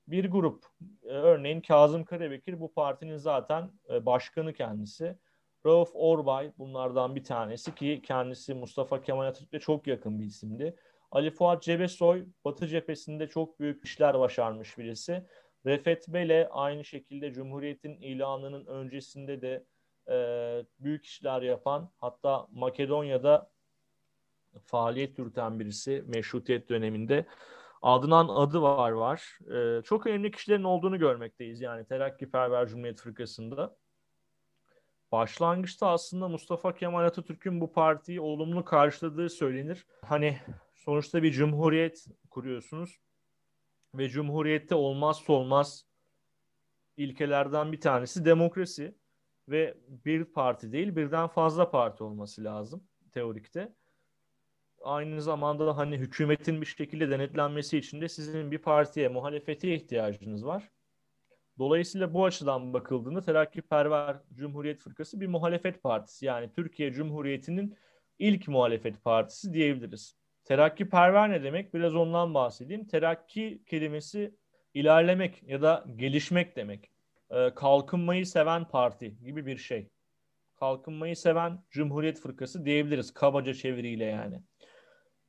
bir 0.08 0.32
grup. 0.32 0.65
Örneğin 1.03 1.62
Kazım 1.62 2.06
Karabekir 2.06 2.60
bu 2.60 2.74
partinin 2.74 3.17
zaten 3.17 3.72
e, 3.89 4.06
başkanı 4.06 4.53
kendisi. 4.53 5.17
Rauf 5.65 5.89
Orbay 5.94 6.51
bunlardan 6.58 7.15
bir 7.15 7.24
tanesi 7.24 7.75
ki 7.75 8.01
kendisi 8.03 8.53
Mustafa 8.53 9.01
Kemal 9.01 9.25
Atatürk'le 9.25 9.62
çok 9.62 9.88
yakın 9.88 10.20
bir 10.20 10.25
isimdi. 10.25 10.75
Ali 11.12 11.32
Fuat 11.32 11.63
Cebesoy 11.63 12.25
Batı 12.46 12.67
cephesinde 12.67 13.27
çok 13.27 13.60
büyük 13.60 13.86
işler 13.86 14.20
başarmış 14.20 14.77
birisi. 14.77 15.25
Refet 15.65 16.08
Bele 16.08 16.50
aynı 16.51 16.86
şekilde 16.86 17.32
Cumhuriyet'in 17.32 18.01
ilanının 18.01 18.65
öncesinde 18.65 19.41
de 19.41 19.65
e, 20.10 20.15
büyük 20.79 21.06
işler 21.06 21.41
yapan 21.41 21.91
hatta 21.98 22.48
Makedonya'da 22.51 23.50
faaliyet 24.66 25.20
yürüten 25.20 25.60
birisi 25.60 26.04
meşrutiyet 26.08 26.70
döneminde. 26.70 27.25
Adnan 27.82 28.27
adı 28.27 28.62
var 28.62 28.92
var. 28.92 29.39
E, 29.54 29.82
çok 29.84 30.08
önemli 30.08 30.32
kişilerin 30.32 30.63
olduğunu 30.63 31.00
görmekteyiz 31.00 31.62
yani 31.62 31.86
Terakkiperver 31.86 32.68
Cumhuriyet 32.68 33.01
Fırkası'nda 33.01 33.75
başlangıçta 35.12 35.88
aslında 35.88 36.27
Mustafa 36.27 36.75
Kemal 36.75 37.06
Atatürk'ün 37.06 37.62
bu 37.62 37.72
partiyi 37.72 38.22
olumlu 38.22 38.66
karşıladığı 38.66 39.30
söylenir. 39.30 39.86
Hani 40.06 40.38
sonuçta 40.75 41.24
bir 41.24 41.32
cumhuriyet 41.32 42.06
kuruyorsunuz 42.30 43.00
ve 43.94 44.10
cumhuriyette 44.10 44.75
olmazsa 44.75 45.34
olmaz 45.34 45.86
ilkelerden 46.98 47.72
bir 47.72 47.82
tanesi 47.82 48.25
demokrasi 48.25 48.96
ve 49.50 49.77
bir 49.88 50.25
parti 50.25 50.72
değil 50.72 50.96
birden 50.96 51.27
fazla 51.27 51.72
parti 51.72 52.04
olması 52.04 52.44
lazım 52.44 52.84
teorikte. 53.12 53.74
Aynı 54.84 55.22
zamanda 55.22 55.67
da 55.67 55.77
hani 55.77 55.98
hükümetin 55.98 56.62
bir 56.62 56.65
şekilde 56.65 57.10
denetlenmesi 57.10 57.77
için 57.77 58.01
de 58.01 58.10
sizin 58.10 58.51
bir 58.51 58.57
partiye, 58.57 59.07
muhalefete 59.07 59.75
ihtiyacınız 59.75 60.46
var. 60.46 60.69
Dolayısıyla 61.60 62.13
bu 62.13 62.25
açıdan 62.25 62.74
bakıldığında 62.74 63.22
Terakkiperver 63.22 64.17
Cumhuriyet 64.34 64.79
Fırkası 64.79 65.22
bir 65.22 65.27
muhalefet 65.27 65.84
partisi. 65.84 66.25
Yani 66.25 66.50
Türkiye 66.55 66.91
Cumhuriyeti'nin 66.91 67.77
ilk 68.19 68.48
muhalefet 68.48 69.03
partisi 69.03 69.53
diyebiliriz. 69.53 70.15
Terakkiperver 70.46 71.29
ne 71.29 71.43
demek? 71.43 71.74
Biraz 71.74 71.96
ondan 71.96 72.34
bahsedeyim. 72.34 72.88
Terakki 72.88 73.63
kelimesi 73.65 74.36
ilerlemek 74.74 75.43
ya 75.43 75.62
da 75.62 75.86
gelişmek 75.96 76.55
demek. 76.55 76.91
Ee, 77.29 77.53
kalkınmayı 77.55 78.25
seven 78.25 78.67
parti 78.67 79.17
gibi 79.24 79.46
bir 79.46 79.57
şey. 79.57 79.89
Kalkınmayı 80.55 81.15
seven 81.15 81.63
Cumhuriyet 81.72 82.19
Fırkası 82.19 82.65
diyebiliriz 82.65 83.13
kabaca 83.13 83.53
çeviriyle 83.53 84.05
yani. 84.05 84.41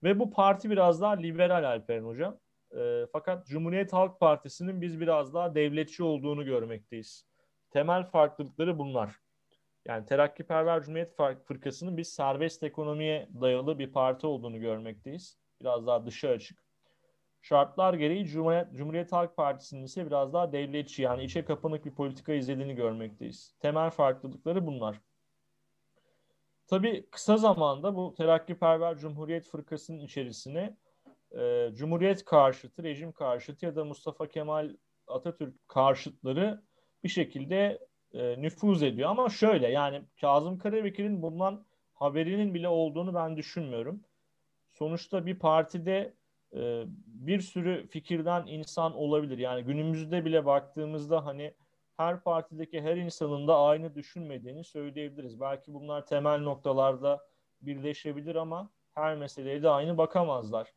Ve 0.02 0.18
bu 0.18 0.30
parti 0.30 0.70
biraz 0.70 1.00
daha 1.00 1.12
liberal 1.12 1.64
Alperen 1.64 2.04
Hocam. 2.04 2.38
E, 2.76 3.06
fakat 3.12 3.46
Cumhuriyet 3.46 3.92
Halk 3.92 4.20
Partisi'nin 4.20 4.80
biz 4.80 5.00
biraz 5.00 5.34
daha 5.34 5.54
devletçi 5.54 6.02
olduğunu 6.02 6.44
görmekteyiz. 6.44 7.26
Temel 7.70 8.04
farklılıkları 8.04 8.78
bunlar. 8.78 9.16
Yani 9.86 10.06
Terakkiperver 10.06 10.82
Cumhuriyet 10.82 11.16
Fırkası'nın 11.44 11.96
biz 11.96 12.08
serbest 12.08 12.62
ekonomiye 12.62 13.28
dayalı 13.40 13.78
bir 13.78 13.92
parti 13.92 14.26
olduğunu 14.26 14.60
görmekteyiz. 14.60 15.38
Biraz 15.60 15.86
daha 15.86 16.06
dışa 16.06 16.28
açık. 16.28 16.58
Şartlar 17.42 17.94
gereği 17.94 18.26
Cumhuriyet, 18.26 18.72
Cumhuriyet 18.74 19.12
Halk 19.12 19.36
Partisi'nin 19.36 19.84
ise 19.84 20.06
biraz 20.06 20.32
daha 20.32 20.52
devletçi 20.52 21.02
yani 21.02 21.24
içe 21.24 21.44
kapanık 21.44 21.84
bir 21.84 21.94
politika 21.94 22.32
izlediğini 22.32 22.74
görmekteyiz. 22.74 23.54
Temel 23.60 23.90
farklılıkları 23.90 24.66
bunlar. 24.66 25.00
Tabii 26.68 27.06
kısa 27.10 27.36
zamanda 27.36 27.96
bu 27.96 28.14
Terakkiperver 28.14 28.96
Cumhuriyet 28.96 29.48
Fırkası'nın 29.48 30.00
içerisine 30.00 30.76
e, 31.38 31.70
Cumhuriyet 31.74 32.24
karşıtı, 32.24 32.82
rejim 32.82 33.12
karşıtı 33.12 33.66
ya 33.66 33.76
da 33.76 33.84
Mustafa 33.84 34.28
Kemal 34.28 34.76
Atatürk 35.06 35.68
karşıtları 35.68 36.62
bir 37.04 37.08
şekilde 37.08 37.86
e, 38.12 38.42
nüfuz 38.42 38.82
ediyor. 38.82 39.10
Ama 39.10 39.28
şöyle 39.28 39.68
yani 39.68 40.02
Kazım 40.20 40.58
Karabekir'in 40.58 41.22
bundan 41.22 41.64
haberinin 41.94 42.54
bile 42.54 42.68
olduğunu 42.68 43.14
ben 43.14 43.36
düşünmüyorum. 43.36 44.00
Sonuçta 44.72 45.26
bir 45.26 45.38
partide 45.38 46.14
e, 46.52 46.84
bir 47.06 47.40
sürü 47.40 47.86
fikirden 47.86 48.46
insan 48.46 48.94
olabilir. 48.94 49.38
Yani 49.38 49.62
günümüzde 49.64 50.24
bile 50.24 50.46
baktığımızda 50.46 51.26
hani 51.26 51.54
her 51.98 52.20
partideki 52.20 52.82
her 52.82 52.96
insanın 52.96 53.48
da 53.48 53.58
aynı 53.58 53.94
düşünmediğini 53.94 54.64
söyleyebiliriz. 54.64 55.40
Belki 55.40 55.74
bunlar 55.74 56.06
temel 56.06 56.38
noktalarda 56.38 57.26
birleşebilir 57.60 58.34
ama 58.34 58.70
her 58.94 59.16
meseleye 59.16 59.62
de 59.62 59.68
aynı 59.68 59.98
bakamazlar. 59.98 60.72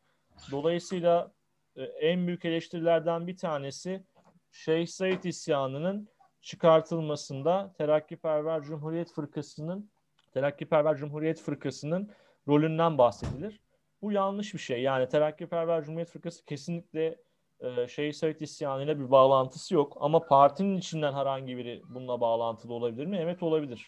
Dolayısıyla 0.50 1.32
e, 1.76 1.82
en 1.82 2.26
büyük 2.26 2.44
eleştirilerden 2.44 3.26
bir 3.26 3.36
tanesi 3.36 4.04
Şeyh 4.50 4.86
Said 4.86 5.24
isyanının 5.24 6.08
çıkartılmasında 6.40 7.72
Terakkiperver 7.78 8.62
Cumhuriyet 8.62 9.12
Fırkası'nın 9.12 9.90
Terakkiperver 10.34 10.96
Cumhuriyet 10.96 11.40
Fırkası'nın 11.40 12.10
rolünden 12.48 12.98
bahsedilir. 12.98 13.60
Bu 14.02 14.12
yanlış 14.12 14.54
bir 14.54 14.58
şey. 14.58 14.82
Yani 14.82 15.08
Terakkiperver 15.08 15.84
Cumhuriyet 15.84 16.10
Fırkası 16.10 16.44
kesinlikle 16.44 17.18
e, 17.62 17.88
Şeyh 17.88 18.12
Said 18.12 18.40
isyanıyla 18.40 18.98
bir 19.00 19.10
bağlantısı 19.10 19.74
yok. 19.74 19.96
Ama 20.00 20.26
partinin 20.26 20.76
içinden 20.76 21.12
herhangi 21.12 21.56
biri 21.56 21.82
bununla 21.88 22.20
bağlantılı 22.20 22.74
olabilir 22.74 23.06
mi? 23.06 23.18
Evet 23.20 23.42
olabilir. 23.42 23.86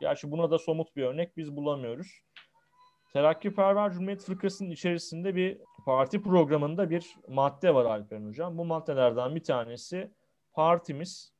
Gerçi 0.00 0.30
buna 0.30 0.50
da 0.50 0.58
somut 0.58 0.96
bir 0.96 1.02
örnek 1.02 1.36
biz 1.36 1.56
bulamıyoruz. 1.56 2.22
Terakkiperver 3.12 3.92
Cumhuriyet 3.92 4.22
Fırkası'nın 4.22 4.70
içerisinde 4.70 5.34
bir 5.34 5.58
parti 5.84 6.22
programında 6.22 6.90
bir 6.90 7.16
madde 7.28 7.74
var 7.74 7.84
Alperen 7.84 8.26
Hocam. 8.26 8.58
Bu 8.58 8.64
maddelerden 8.64 9.34
bir 9.34 9.44
tanesi 9.44 10.10
partimiz 10.52 11.32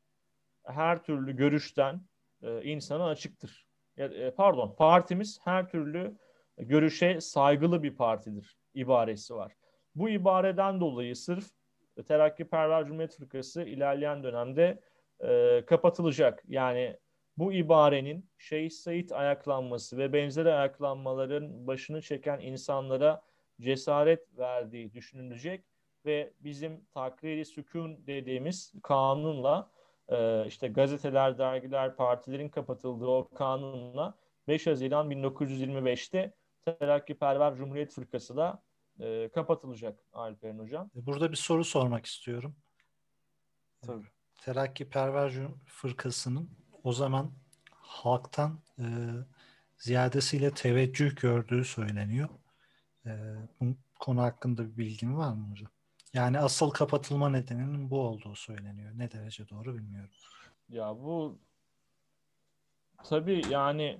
her 0.66 1.02
türlü 1.02 1.36
görüşten 1.36 2.00
e, 2.42 2.62
insana 2.62 3.06
açıktır. 3.06 3.66
E, 3.96 4.30
pardon, 4.30 4.74
partimiz 4.78 5.40
her 5.44 5.68
türlü 5.68 6.16
görüşe 6.58 7.20
saygılı 7.20 7.82
bir 7.82 7.96
partidir 7.96 8.56
ibaresi 8.74 9.34
var. 9.34 9.52
Bu 9.94 10.08
ibareden 10.08 10.80
dolayı 10.80 11.16
sırf 11.16 11.57
Terakkiperver 12.02 12.84
Cumhuriyet 12.84 13.16
Fırkası 13.16 13.62
ilerleyen 13.62 14.22
dönemde 14.22 14.80
e, 15.20 15.62
kapatılacak. 15.66 16.42
Yani 16.48 16.96
bu 17.38 17.52
ibarenin 17.52 18.30
Şeyh 18.38 18.70
Said 18.70 19.10
ayaklanması 19.10 19.98
ve 19.98 20.12
benzeri 20.12 20.52
ayaklanmaların 20.52 21.66
başını 21.66 22.02
çeken 22.02 22.40
insanlara 22.40 23.22
cesaret 23.60 24.38
verdiği 24.38 24.94
düşünülecek 24.94 25.64
ve 26.04 26.32
bizim 26.40 26.84
takriri 26.94 27.44
sükun 27.44 28.06
dediğimiz 28.06 28.72
kanunla 28.82 29.70
e, 30.08 30.46
işte 30.46 30.68
gazeteler, 30.68 31.38
dergiler, 31.38 31.96
partilerin 31.96 32.48
kapatıldığı 32.48 33.06
o 33.06 33.28
kanunla 33.34 34.14
5 34.48 34.66
Haziran 34.66 35.10
1925'te 35.10 36.32
Terakkiperver 36.64 37.54
Cumhuriyet 37.54 37.92
Fırkası 37.92 38.36
da 38.36 38.62
e, 39.00 39.28
kapatılacak 39.28 39.98
Alperen 40.12 40.58
Hocam. 40.58 40.90
Burada 40.94 41.30
bir 41.30 41.36
soru 41.36 41.64
sormak 41.64 42.06
istiyorum. 42.06 42.56
Tabii. 43.86 44.06
Terakkiperver 44.40 45.32
Fırkası'nın 45.66 46.50
o 46.84 46.92
zaman 46.92 47.32
halktan 47.70 48.60
e, 48.78 48.84
ziyadesiyle 49.76 50.54
teveccüh 50.54 51.16
gördüğü 51.16 51.64
söyleniyor. 51.64 52.28
E, 53.06 53.10
bu 53.60 53.76
konu 54.00 54.22
hakkında 54.22 54.64
bir 54.64 54.76
bilgin 54.76 55.16
var 55.16 55.32
mı 55.32 55.50
hocam? 55.50 55.70
Yani 56.14 56.38
asıl 56.38 56.70
kapatılma 56.70 57.28
nedeninin 57.28 57.90
bu 57.90 58.00
olduğu 58.00 58.34
söyleniyor. 58.34 58.90
Ne 58.94 59.10
derece 59.10 59.48
doğru 59.48 59.74
bilmiyorum. 59.74 60.14
Ya 60.68 60.96
bu 60.96 61.38
tabii 63.04 63.42
yani 63.50 63.98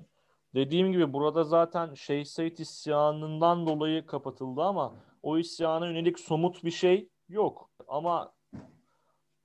dediğim 0.55 0.93
gibi 0.93 1.13
burada 1.13 1.45
zaten 1.45 1.95
Şeyh 1.95 2.25
Said 2.25 2.59
isyanından 2.59 3.67
dolayı 3.67 4.07
kapatıldı 4.07 4.63
ama 4.63 4.95
o 5.23 5.39
isyana 5.39 5.87
yönelik 5.87 6.19
somut 6.19 6.65
bir 6.65 6.71
şey 6.71 7.09
yok. 7.29 7.71
Ama 7.89 8.33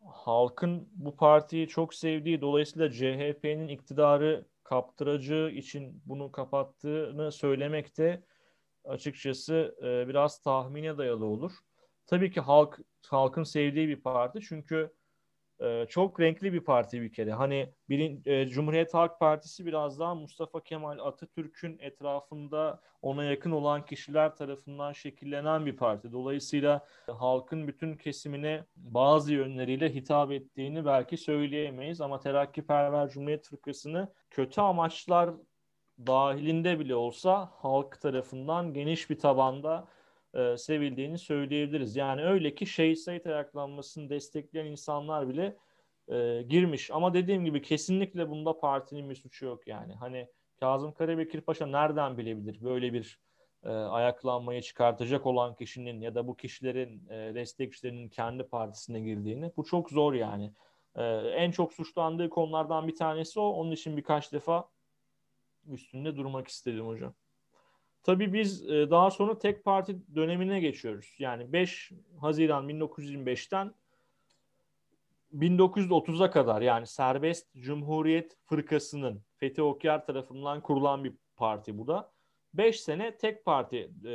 halkın 0.05 0.89
bu 0.95 1.15
partiyi 1.15 1.67
çok 1.67 1.93
sevdiği 1.93 2.41
dolayısıyla 2.41 2.91
CHP'nin 2.91 3.67
iktidarı 3.67 4.45
kaptıracağı 4.63 5.51
için 5.51 6.01
bunu 6.05 6.31
kapattığını 6.31 7.31
söylemek 7.31 7.97
de 7.97 8.23
açıkçası 8.85 9.75
e, 9.83 10.07
biraz 10.07 10.41
tahmine 10.41 10.97
dayalı 10.97 11.25
olur. 11.25 11.51
Tabii 12.07 12.31
ki 12.31 12.41
halk 12.41 12.79
halkın 13.07 13.43
sevdiği 13.43 13.87
bir 13.87 14.01
parti 14.01 14.39
çünkü 14.41 14.93
e, 15.59 15.85
çok 15.89 16.19
renkli 16.19 16.53
bir 16.53 16.59
parti 16.59 17.01
bir 17.01 17.13
kere. 17.13 17.33
Hani 17.33 17.73
birin, 17.89 18.21
e, 18.25 18.47
Cumhuriyet 18.47 18.93
Halk 18.93 19.19
Partisi 19.19 19.65
biraz 19.65 19.99
daha 19.99 20.15
Mustafa 20.15 20.63
Kemal 20.63 20.99
Atatürk'ün 20.99 21.77
etrafında 21.79 22.81
ona 23.01 23.23
yakın 23.23 23.51
olan 23.51 23.85
kişiler 23.85 24.35
tarafından 24.35 24.91
şekillenen 24.91 25.65
bir 25.65 25.77
parti. 25.77 26.11
Dolayısıyla 26.11 26.85
halkın 27.07 27.67
bütün 27.67 27.97
kesimine 27.97 28.65
bazı 28.75 29.33
yönleriyle 29.33 29.93
hitap 29.95 30.31
ettiğini 30.31 30.85
belki 30.85 31.17
söyleyemeyiz 31.17 32.01
ama 32.01 32.19
Terakkiperver 32.19 33.09
Cumhuriyet 33.09 33.47
Fırkası'nı 33.47 34.13
kötü 34.29 34.61
amaçlar 34.61 35.29
dahilinde 36.07 36.79
bile 36.79 36.95
olsa 36.95 37.51
halk 37.53 38.01
tarafından 38.01 38.73
geniş 38.73 39.09
bir 39.09 39.19
tabanda 39.19 39.87
e, 40.33 40.57
sevildiğini 40.57 41.17
söyleyebiliriz. 41.17 41.95
Yani 41.95 42.23
öyle 42.23 42.55
ki 42.55 42.65
Şeyh 42.65 42.95
Said 42.95 43.25
ayaklanmasını 43.25 44.09
destekleyen 44.09 44.65
insanlar 44.65 45.29
bile 45.29 45.57
e, 46.07 46.41
girmiş. 46.41 46.91
Ama 46.91 47.13
dediğim 47.13 47.45
gibi 47.45 47.61
kesinlikle 47.61 48.29
bunda 48.29 48.59
partinin 48.59 49.09
bir 49.09 49.15
suçu 49.15 49.45
yok 49.45 49.67
yani. 49.67 49.93
Hani 49.93 50.27
Kazım 50.59 50.93
Karabekir 50.93 51.41
Paşa 51.41 51.65
nereden 51.65 52.17
bilebilir 52.17 52.61
böyle 52.61 52.93
bir 52.93 53.19
e, 53.63 53.69
ayaklanmayı 53.69 54.61
çıkartacak 54.61 55.25
olan 55.25 55.55
kişinin 55.55 56.01
ya 56.01 56.15
da 56.15 56.27
bu 56.27 56.37
kişilerin 56.37 57.09
e, 57.09 57.35
destekçilerinin 57.35 58.09
kendi 58.09 58.43
partisine 58.43 58.99
girdiğini. 58.99 59.51
Bu 59.57 59.63
çok 59.63 59.89
zor 59.89 60.13
yani. 60.13 60.53
E, 60.95 61.03
en 61.15 61.51
çok 61.51 61.73
suçlandığı 61.73 62.29
konulardan 62.29 62.87
bir 62.87 62.95
tanesi 62.95 63.39
o. 63.39 63.43
Onun 63.43 63.71
için 63.71 63.97
birkaç 63.97 64.33
defa 64.33 64.69
üstünde 65.67 66.15
durmak 66.15 66.47
istedim 66.47 66.87
hocam. 66.87 67.13
Tabii 68.03 68.33
biz 68.33 68.69
e, 68.69 68.89
daha 68.89 69.11
sonra 69.11 69.39
tek 69.39 69.63
parti 69.63 70.15
dönemine 70.15 70.59
geçiyoruz. 70.59 71.15
Yani 71.19 71.53
5 71.53 71.91
Haziran 72.21 72.69
1925'ten 72.69 73.73
1930'a 75.37 76.31
kadar 76.31 76.61
yani 76.61 76.87
Serbest 76.87 77.53
Cumhuriyet 77.57 78.37
Fırkası'nın 78.45 79.21
Fethi 79.37 79.61
Okyar 79.61 80.05
tarafından 80.05 80.61
kurulan 80.61 81.03
bir 81.03 81.13
parti 81.35 81.77
bu 81.77 81.87
da. 81.87 82.11
5 82.53 82.81
sene 82.81 83.17
tek 83.17 83.45
parti 83.45 83.77
e, 84.03 84.09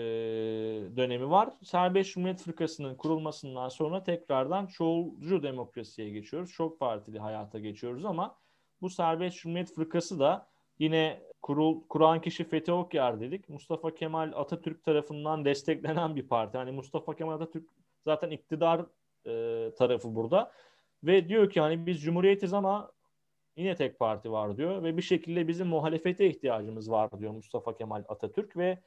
dönemi 0.96 1.30
var. 1.30 1.50
Serbest 1.62 2.14
Cumhuriyet 2.14 2.42
Fırkası'nın 2.42 2.94
kurulmasından 2.94 3.68
sonra 3.68 4.04
tekrardan 4.04 4.66
çoğulcu 4.66 5.42
demokrasiye 5.42 6.10
geçiyoruz. 6.10 6.52
Çok 6.52 6.80
partili 6.80 7.18
hayata 7.18 7.58
geçiyoruz 7.58 8.04
ama 8.04 8.36
bu 8.80 8.90
Serbest 8.90 9.36
Cumhuriyet 9.36 9.74
Fırkası 9.74 10.18
da 10.18 10.48
yine 10.78 11.27
kurul 11.42 11.80
kuran 11.88 12.20
kişi 12.20 12.44
Fethi 12.44 12.72
Okyar 12.72 13.20
dedik. 13.20 13.48
Mustafa 13.48 13.94
Kemal 13.94 14.32
Atatürk 14.34 14.84
tarafından 14.84 15.44
desteklenen 15.44 16.16
bir 16.16 16.28
parti. 16.28 16.58
Hani 16.58 16.72
Mustafa 16.72 17.16
Kemal 17.16 17.34
Atatürk 17.34 17.68
zaten 18.04 18.30
iktidar 18.30 18.86
e, 19.26 19.74
tarafı 19.74 20.14
burada. 20.14 20.52
Ve 21.04 21.28
diyor 21.28 21.50
ki 21.50 21.60
hani 21.60 21.86
biz 21.86 22.02
cumhuriyetiz 22.02 22.52
ama 22.52 22.92
yine 23.56 23.74
tek 23.74 23.98
parti 23.98 24.32
var 24.32 24.56
diyor 24.56 24.82
ve 24.82 24.96
bir 24.96 25.02
şekilde 25.02 25.48
bizim 25.48 25.66
muhalefete 25.66 26.26
ihtiyacımız 26.26 26.90
var 26.90 27.10
diyor 27.18 27.32
Mustafa 27.32 27.76
Kemal 27.76 28.04
Atatürk 28.08 28.56
ve 28.56 28.78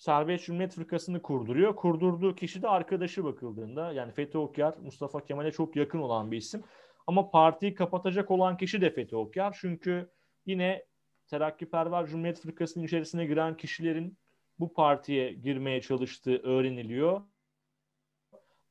Serbest 0.00 0.44
Cumhuriyet 0.44 0.74
Fırkası'nı 0.74 1.22
kurduruyor. 1.22 1.76
Kurdurduğu 1.76 2.34
kişi 2.34 2.62
de 2.62 2.68
arkadaşı 2.68 3.24
bakıldığında 3.24 3.92
yani 3.92 4.12
Fethi 4.12 4.38
Okyar 4.38 4.74
Mustafa 4.82 5.24
Kemal'e 5.24 5.52
çok 5.52 5.76
yakın 5.76 5.98
olan 5.98 6.30
bir 6.30 6.36
isim. 6.36 6.64
Ama 7.06 7.30
partiyi 7.30 7.74
kapatacak 7.74 8.30
olan 8.30 8.56
kişi 8.56 8.80
de 8.80 8.90
Fethi 8.90 9.16
Okyar. 9.16 9.56
Çünkü 9.60 10.10
yine 10.46 10.84
Terakkiperver 11.30 12.06
Cumhuriyet 12.06 12.40
Fırkası'nın 12.40 12.84
içerisine 12.84 13.26
giren 13.26 13.56
kişilerin 13.56 14.18
bu 14.58 14.72
partiye 14.72 15.32
girmeye 15.32 15.80
çalıştığı 15.80 16.36
öğreniliyor. 16.42 17.22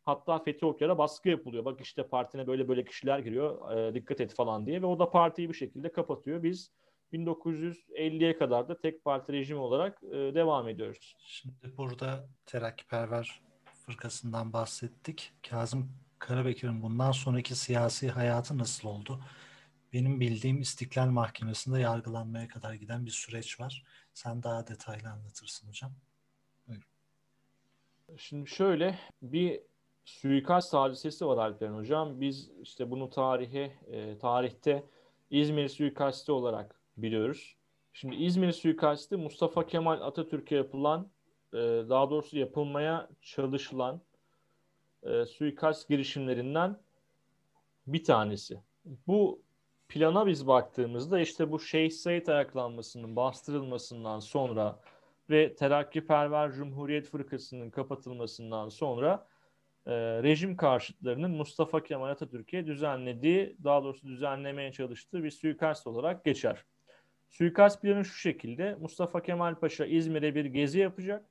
Hatta 0.05 0.39
Fethi 0.39 0.65
Okyar'a 0.65 0.97
baskı 0.97 1.29
yapılıyor. 1.29 1.65
Bak 1.65 1.81
işte 1.81 2.07
partine 2.07 2.47
böyle 2.47 2.67
böyle 2.67 2.85
kişiler 2.85 3.19
giriyor. 3.19 3.71
E, 3.77 3.93
dikkat 3.93 4.21
et 4.21 4.33
falan 4.33 4.65
diye. 4.65 4.81
Ve 4.81 4.85
o 4.85 4.99
da 4.99 5.09
partiyi 5.09 5.49
bir 5.49 5.53
şekilde 5.53 5.91
kapatıyor. 5.91 6.43
Biz 6.43 6.71
1950'ye 7.13 8.37
kadar 8.37 8.69
da 8.69 8.77
tek 8.77 9.03
parti 9.03 9.33
rejimi 9.33 9.59
olarak 9.59 10.03
e, 10.03 10.15
devam 10.15 10.67
ediyoruz. 10.67 11.15
Şimdi 11.19 11.77
burada 11.77 12.27
Terakkiperver 12.45 13.41
Fırkası'ndan 13.85 14.53
bahsettik. 14.53 15.33
Kazım 15.49 15.91
Karabekir'in 16.19 16.81
bundan 16.81 17.11
sonraki 17.11 17.55
siyasi 17.55 18.09
hayatı 18.09 18.57
nasıl 18.57 18.89
oldu? 18.89 19.19
Benim 19.93 20.19
bildiğim 20.19 20.61
İstiklal 20.61 21.07
Mahkemesi'nde 21.07 21.79
yargılanmaya 21.79 22.47
kadar 22.47 22.73
giden 22.73 23.05
bir 23.05 23.11
süreç 23.11 23.59
var. 23.59 23.83
Sen 24.13 24.43
daha 24.43 24.67
detaylı 24.67 25.09
anlatırsın 25.09 25.67
hocam. 25.67 25.91
Buyurun. 26.67 26.83
Şimdi 28.17 28.49
şöyle 28.49 28.99
bir 29.21 29.61
suikast 30.05 30.73
hadisesi 30.73 31.25
var 31.25 31.37
Alperen 31.37 31.73
Hocam. 31.73 32.21
Biz 32.21 32.51
işte 32.61 32.91
bunu 32.91 33.09
tarihe, 33.09 33.73
e, 33.87 34.17
tarihte 34.17 34.83
İzmir 35.29 35.69
suikasti 35.69 36.31
olarak 36.31 36.79
biliyoruz. 36.97 37.55
Şimdi 37.93 38.15
İzmir 38.15 38.51
suikasti 38.51 39.17
Mustafa 39.17 39.67
Kemal 39.67 40.01
Atatürk'e 40.01 40.55
yapılan, 40.55 41.09
e, 41.53 41.57
daha 41.89 42.09
doğrusu 42.09 42.37
yapılmaya 42.37 43.09
çalışılan 43.21 44.01
e, 45.03 45.25
suikast 45.25 45.89
girişimlerinden 45.89 46.77
bir 47.87 48.03
tanesi. 48.03 48.59
bu 49.07 49.41
plana 49.89 50.27
biz 50.27 50.47
baktığımızda 50.47 51.19
işte 51.19 51.51
bu 51.51 51.59
Şeyh 51.59 51.91
Said 51.91 52.27
ayaklanmasının 52.27 53.15
bastırılmasından 53.15 54.19
sonra 54.19 54.79
ve 55.29 55.55
Terakkiperver 55.55 56.51
Cumhuriyet 56.51 57.07
Fırkası'nın 57.07 57.69
kapatılmasından 57.69 58.69
sonra 58.69 59.27
e, 59.85 59.93
rejim 60.23 60.57
karşıtlarının 60.57 61.31
Mustafa 61.31 61.83
Kemal 61.83 62.09
Atatürk'e 62.09 62.67
düzenlediği, 62.67 63.57
daha 63.63 63.83
doğrusu 63.83 64.07
düzenlemeye 64.07 64.71
çalıştığı 64.71 65.23
bir 65.23 65.31
suikast 65.31 65.87
olarak 65.87 66.25
geçer. 66.25 66.65
Suikast 67.29 67.81
planı 67.81 68.05
şu 68.05 68.17
şekilde. 68.17 68.75
Mustafa 68.81 69.21
Kemal 69.21 69.55
Paşa 69.55 69.85
İzmir'e 69.85 70.35
bir 70.35 70.45
gezi 70.45 70.79
yapacak. 70.79 71.25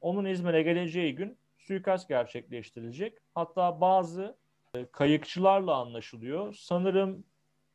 Onun 0.00 0.24
İzmir'e 0.24 0.62
geleceği 0.62 1.14
gün 1.14 1.38
suikast 1.58 2.08
gerçekleştirilecek. 2.08 3.18
Hatta 3.34 3.80
bazı 3.80 4.36
e, 4.74 4.86
kayıkçılarla 4.86 5.74
anlaşılıyor. 5.74 6.54
Sanırım 6.54 7.24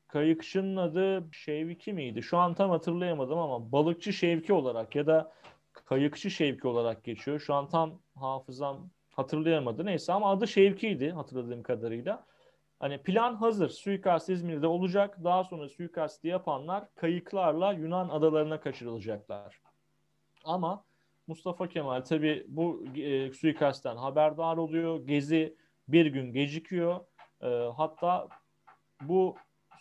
kayıkçının 0.08 0.78
adı 0.78 1.28
Şevki 1.32 1.94
miydi? 1.94 2.24
Şu 2.24 2.38
an 2.38 2.54
tam 2.54 2.70
hatırlayamadım 2.70 3.40
ama 3.40 3.72
balıkçı 3.72 4.14
Şevki 4.14 4.54
olarak 4.54 4.96
ya 4.96 5.08
da 5.08 5.32
kayıkçı 5.74 6.32
Şevki 6.32 6.68
olarak 6.68 7.04
geçiyor. 7.04 7.40
Şu 7.40 7.54
an 7.54 7.70
tam 7.70 8.00
hafızam 8.16 8.90
hatırlayamadı. 9.16 9.86
Neyse 9.86 10.14
ama 10.14 10.32
adı 10.32 10.48
Şevki'ydi 10.48 11.12
hatırladığım 11.12 11.64
kadarıyla. 11.64 12.26
Hani 12.80 12.98
plan 12.98 13.36
hazır. 13.36 13.70
Suikast 13.70 14.30
İzmir'de 14.30 14.68
olacak. 14.68 15.24
Daha 15.24 15.44
sonra 15.44 15.70
suikasti 15.70 16.28
yapanlar 16.28 16.96
kayıklarla 16.96 17.74
Yunan 17.74 18.10
adalarına 18.10 18.60
kaçırılacaklar. 18.60 19.62
Ama 20.44 20.84
Mustafa 21.28 21.68
Kemal 21.68 22.02
tabi 22.02 22.46
bu 22.48 22.86
e, 22.96 23.32
suikastten 23.32 23.96
haberdar 23.96 24.58
oluyor. 24.58 25.08
Gezi 25.08 25.56
bir 25.88 26.06
gün 26.06 26.34
gecikiyor. 26.34 27.00
E, 27.42 27.48
hatta 27.78 28.28
bu 29.02 29.36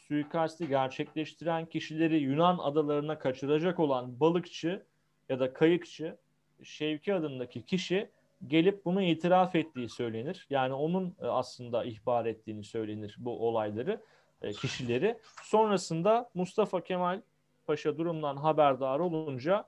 suikasti 0.09 0.69
gerçekleştiren 0.69 1.67
kişileri 1.67 2.19
Yunan 2.19 2.59
adalarına 2.59 3.19
kaçıracak 3.19 3.81
olan 3.81 4.21
balıkçı 4.21 4.83
ya 5.29 5.41
da 5.41 5.53
kayıkçı 5.53 6.17
Şevki 6.63 7.15
adındaki 7.15 7.65
kişi 7.65 8.11
gelip 8.47 8.85
bunu 8.85 9.03
itiraf 9.03 9.55
ettiği 9.55 9.89
söylenir. 9.89 10.47
Yani 10.51 10.75
onun 10.75 11.17
e, 11.23 11.27
aslında 11.27 11.85
ihbar 11.85 12.27
ettiğini 12.27 12.65
söylenir 12.65 13.17
bu 13.19 13.49
olayları, 13.49 14.01
e, 14.43 14.53
kişileri. 14.53 15.19
Sonrasında 15.43 16.31
Mustafa 16.35 16.85
Kemal 16.85 17.21
Paşa 17.67 17.99
durumdan 17.99 18.37
haberdar 18.37 18.99
olunca 18.99 19.65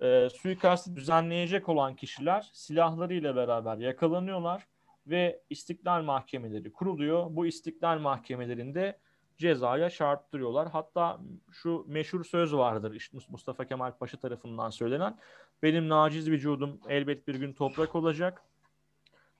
e, 0.00 0.28
suikastı 0.30 0.96
düzenleyecek 0.96 1.68
olan 1.68 1.96
kişiler 1.96 2.50
silahlarıyla 2.52 3.36
beraber 3.36 3.76
yakalanıyorlar 3.76 4.66
ve 5.06 5.40
istiklal 5.50 6.02
mahkemeleri 6.02 6.72
kuruluyor. 6.72 7.26
Bu 7.30 7.46
istiklal 7.46 7.98
mahkemelerinde 7.98 8.98
cezaya 9.38 9.90
çarptırıyorlar. 9.90 10.68
Hatta 10.68 11.20
şu 11.50 11.84
meşhur 11.88 12.24
söz 12.24 12.54
vardır 12.54 12.94
işte 12.94 13.18
Mustafa 13.28 13.64
Kemal 13.64 13.92
Paşa 13.92 14.18
tarafından 14.18 14.70
söylenen. 14.70 15.18
Benim 15.62 15.88
naciz 15.88 16.30
vücudum 16.30 16.80
elbet 16.88 17.28
bir 17.28 17.34
gün 17.34 17.52
toprak 17.52 17.94
olacak. 17.94 18.42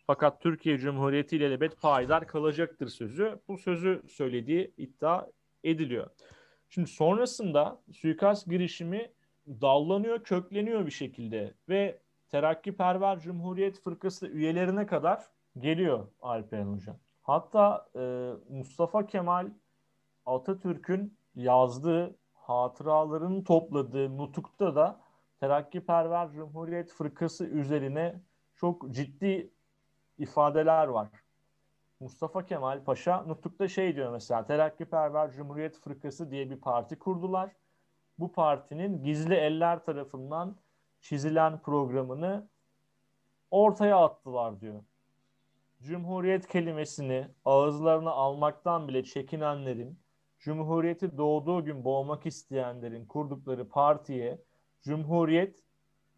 Fakat 0.07 0.41
Türkiye 0.41 0.79
Cumhuriyeti 0.79 1.37
ile 1.37 1.45
elbet 1.47 1.81
payidar 1.81 2.27
kalacaktır 2.27 2.89
sözü. 2.89 3.41
Bu 3.49 3.59
sözü 3.59 4.03
söylediği 4.09 4.75
iddia 4.77 5.27
ediliyor. 5.65 6.11
Şimdi 6.69 6.91
sonrasında 6.91 7.83
suikast 7.93 8.47
girişimi 8.47 9.13
dallanıyor, 9.49 10.25
kökleniyor 10.25 10.87
bir 10.87 10.91
şekilde 10.91 11.55
ve 11.69 12.01
Terakkiperver 12.29 13.19
Cumhuriyet 13.19 13.81
Fırkası 13.81 14.27
üyelerine 14.27 14.87
kadar 14.87 15.25
geliyor 15.59 16.09
Alperen 16.21 16.67
Hoca. 16.67 16.97
Hatta 17.23 17.89
e, 17.97 18.33
Mustafa 18.49 19.07
Kemal 19.07 19.51
Atatürk'ün 20.27 21.19
yazdığı 21.35 22.17
hatıralarını 22.35 23.45
topladığı 23.45 24.19
nutukta 24.19 24.77
da 24.77 25.01
Terakkiperver 25.41 26.31
Cumhuriyet 26.31 26.93
Fırkası 26.93 27.45
üzerine 27.45 28.21
çok 28.55 28.91
ciddi 28.91 29.51
ifadeler 30.19 30.87
var. 30.87 31.09
Mustafa 32.01 32.47
Kemal 32.47 32.85
Paşa 32.85 33.23
nutukta 33.23 33.69
şey 33.69 33.97
diyor 33.97 34.13
mesela 34.13 34.47
Terakkiperver 34.47 35.31
Cumhuriyet 35.31 35.79
Fırkası 35.79 36.31
diye 36.31 36.51
bir 36.51 36.61
parti 36.61 36.99
kurdular. 36.99 37.51
Bu 38.19 38.33
partinin 38.33 39.03
gizli 39.03 39.35
eller 39.35 39.85
tarafından 39.85 40.57
çizilen 41.01 41.59
programını 41.63 42.49
ortaya 43.51 44.05
attılar 44.05 44.61
diyor. 44.61 44.83
Cumhuriyet 45.83 46.47
kelimesini 46.49 47.29
ağızlarına 47.45 48.11
almaktan 48.11 48.89
bile 48.89 49.05
çekinenlerin 49.05 49.99
Cumhuriyeti 50.47 51.19
doğduğu 51.19 51.65
gün 51.65 51.85
boğmak 51.85 52.27
isteyenlerin 52.27 53.07
kurdukları 53.07 53.69
partiye 53.69 54.43
Cumhuriyet 54.83 55.65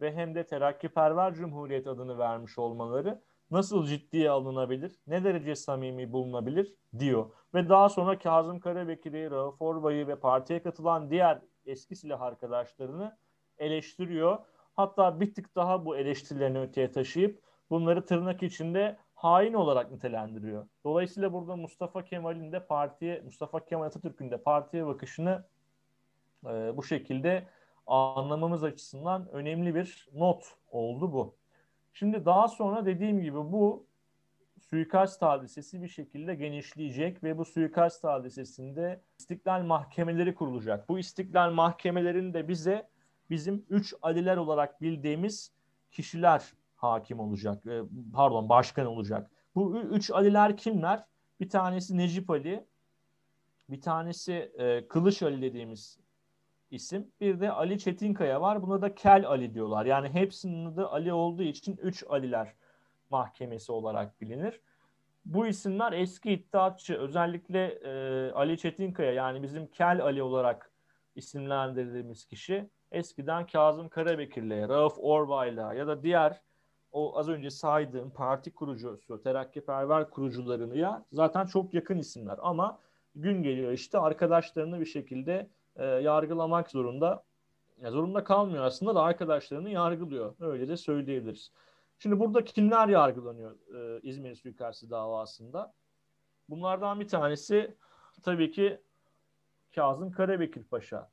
ve 0.01 0.15
hem 0.15 0.35
de 0.35 0.45
terakkiperver 0.45 1.33
Cumhuriyet 1.33 1.87
adını 1.87 2.17
vermiş 2.17 2.57
olmaları 2.57 3.21
nasıl 3.51 3.85
ciddiye 3.85 4.29
alınabilir, 4.29 4.99
ne 5.07 5.23
derece 5.23 5.55
samimi 5.55 6.11
bulunabilir 6.11 6.75
diyor. 6.99 7.31
Ve 7.53 7.69
daha 7.69 7.89
sonra 7.89 8.19
Kazım 8.19 8.59
Karabekir'i, 8.59 9.31
Rauf 9.31 9.61
Orbay'ı 9.61 10.07
ve 10.07 10.15
partiye 10.15 10.63
katılan 10.63 11.11
diğer 11.11 11.41
eski 11.65 11.95
silah 11.95 12.21
arkadaşlarını 12.21 13.17
eleştiriyor. 13.57 14.37
Hatta 14.75 15.19
bir 15.19 15.33
tık 15.33 15.55
daha 15.55 15.85
bu 15.85 15.97
eleştirilerini 15.97 16.59
öteye 16.59 16.91
taşıyıp 16.91 17.41
bunları 17.69 18.05
tırnak 18.05 18.43
içinde 18.43 18.97
hain 19.19 19.53
olarak 19.53 19.91
nitelendiriyor. 19.91 20.67
Dolayısıyla 20.83 21.33
burada 21.33 21.55
Mustafa 21.55 22.03
Kemal'in 22.05 22.51
de 22.51 22.65
partiye, 22.65 23.21
Mustafa 23.21 23.65
Kemal 23.65 23.85
Atatürk'ün 23.85 24.31
de 24.31 24.37
partiye 24.37 24.85
bakışını 24.85 25.43
e, 26.45 26.77
bu 26.77 26.83
şekilde 26.83 27.47
anlamamız 27.87 28.63
açısından 28.63 29.31
önemli 29.31 29.75
bir 29.75 30.09
not 30.13 30.43
oldu 30.71 31.13
bu. 31.13 31.35
Şimdi 31.93 32.25
daha 32.25 32.47
sonra 32.47 32.85
dediğim 32.85 33.21
gibi 33.21 33.37
bu 33.37 33.85
suikast 34.59 35.21
hadisesi 35.21 35.81
bir 35.81 35.87
şekilde 35.87 36.35
genişleyecek 36.35 37.23
ve 37.23 37.37
bu 37.37 37.45
suikast 37.45 38.03
hadisesinde 38.03 39.01
istiklal 39.19 39.61
mahkemeleri 39.61 40.35
kurulacak. 40.35 40.89
Bu 40.89 40.99
istiklal 40.99 41.51
mahkemelerinde 41.51 42.47
bize 42.47 42.89
bizim 43.29 43.65
üç 43.69 43.93
aliler 44.01 44.37
olarak 44.37 44.81
bildiğimiz 44.81 45.51
kişiler 45.91 46.53
hakim 46.79 47.19
olacak. 47.19 47.65
E, 47.65 47.81
pardon 48.13 48.49
başkan 48.49 48.85
olacak. 48.85 49.31
Bu 49.55 49.79
üç 49.79 50.11
Aliler 50.11 50.57
kimler? 50.57 51.05
Bir 51.39 51.49
tanesi 51.49 51.97
Necip 51.97 52.29
Ali, 52.29 52.65
bir 53.69 53.81
tanesi 53.81 54.33
e, 54.57 54.87
Kılıç 54.87 55.23
Ali 55.23 55.41
dediğimiz 55.41 55.99
isim. 56.71 57.11
Bir 57.21 57.39
de 57.39 57.51
Ali 57.51 57.79
Çetinkaya 57.79 58.41
var. 58.41 58.61
Buna 58.61 58.81
da 58.81 58.95
Kel 58.95 59.25
Ali 59.27 59.53
diyorlar. 59.53 59.85
Yani 59.85 60.09
hepsinin 60.09 60.65
adı 60.65 60.87
Ali 60.87 61.13
olduğu 61.13 61.43
için 61.43 61.77
üç 61.77 62.03
Aliler 62.09 62.53
mahkemesi 63.09 63.71
olarak 63.71 64.21
bilinir. 64.21 64.61
Bu 65.25 65.47
isimler 65.47 65.93
eski 65.93 66.31
iddiatçı. 66.31 66.95
Özellikle 66.95 67.65
e, 67.65 68.31
Ali 68.31 68.57
Çetinkaya 68.57 69.11
yani 69.11 69.43
bizim 69.43 69.67
Kel 69.67 70.01
Ali 70.01 70.23
olarak 70.23 70.71
isimlendirdiğimiz 71.15 72.25
kişi 72.25 72.69
eskiden 72.91 73.47
Kazım 73.47 73.89
Karabekir'le, 73.89 74.69
Rauf 74.69 74.93
Orbay'la 74.97 75.73
ya 75.73 75.87
da 75.87 76.03
diğer 76.03 76.41
o 76.91 77.17
az 77.17 77.29
önce 77.29 77.49
saydığım 77.49 78.09
parti 78.09 78.51
kurucusu, 78.51 79.21
terakkiperver 79.23 80.09
kurucularını 80.09 80.77
ya 80.77 81.05
zaten 81.13 81.45
çok 81.45 81.73
yakın 81.73 81.97
isimler 81.97 82.37
ama 82.41 82.79
gün 83.15 83.43
geliyor 83.43 83.71
işte 83.71 83.99
arkadaşlarını 83.99 84.79
bir 84.79 84.85
şekilde 84.85 85.49
e, 85.75 85.85
yargılamak 85.85 86.69
zorunda. 86.69 87.23
Ya 87.81 87.91
zorunda 87.91 88.23
kalmıyor 88.23 88.63
aslında 88.63 88.95
da 88.95 89.01
arkadaşlarını 89.01 89.69
yargılıyor. 89.69 90.35
Öyle 90.39 90.67
de 90.67 90.77
söyleyebiliriz. 90.77 91.51
Şimdi 91.99 92.19
burada 92.19 92.43
kimler 92.43 92.87
yargılanıyor 92.87 93.51
e, 93.75 93.99
İzmir 94.01 94.35
suikastı 94.35 94.89
davasında? 94.89 95.73
Bunlardan 96.49 96.99
bir 96.99 97.07
tanesi 97.07 97.75
tabii 98.23 98.51
ki 98.51 98.81
Kazım 99.75 100.11
Karabekir 100.11 100.63
Paşa. 100.63 101.09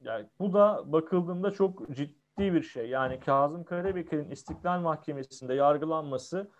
Yani 0.00 0.26
bu 0.40 0.52
da 0.52 0.92
bakıldığında 0.92 1.50
çok 1.50 1.96
ciddi 1.96 2.25
ciddi 2.38 2.54
bir 2.54 2.62
şey. 2.62 2.88
Yani 2.88 3.20
Kazım 3.20 3.64
Karabekir'in 3.64 4.30
İstiklal 4.30 4.80
Mahkemesi'nde 4.80 5.54
yargılanması 5.54 6.50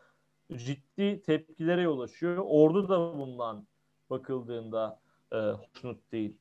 ciddi 0.53 1.23
tepkilere 1.23 1.83
yol 1.83 2.01
açıyor. 2.01 2.45
Ordu 2.47 2.89
da 2.89 3.19
bundan 3.19 3.67
bakıldığında 4.11 5.01
e, 5.33 5.37
hoşnut 5.37 6.13
değil. 6.13 6.37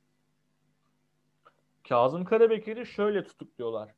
Kazım 1.88 2.24
Karabekir'i 2.24 2.86
şöyle 2.86 3.24
tutukluyorlar. 3.24 3.94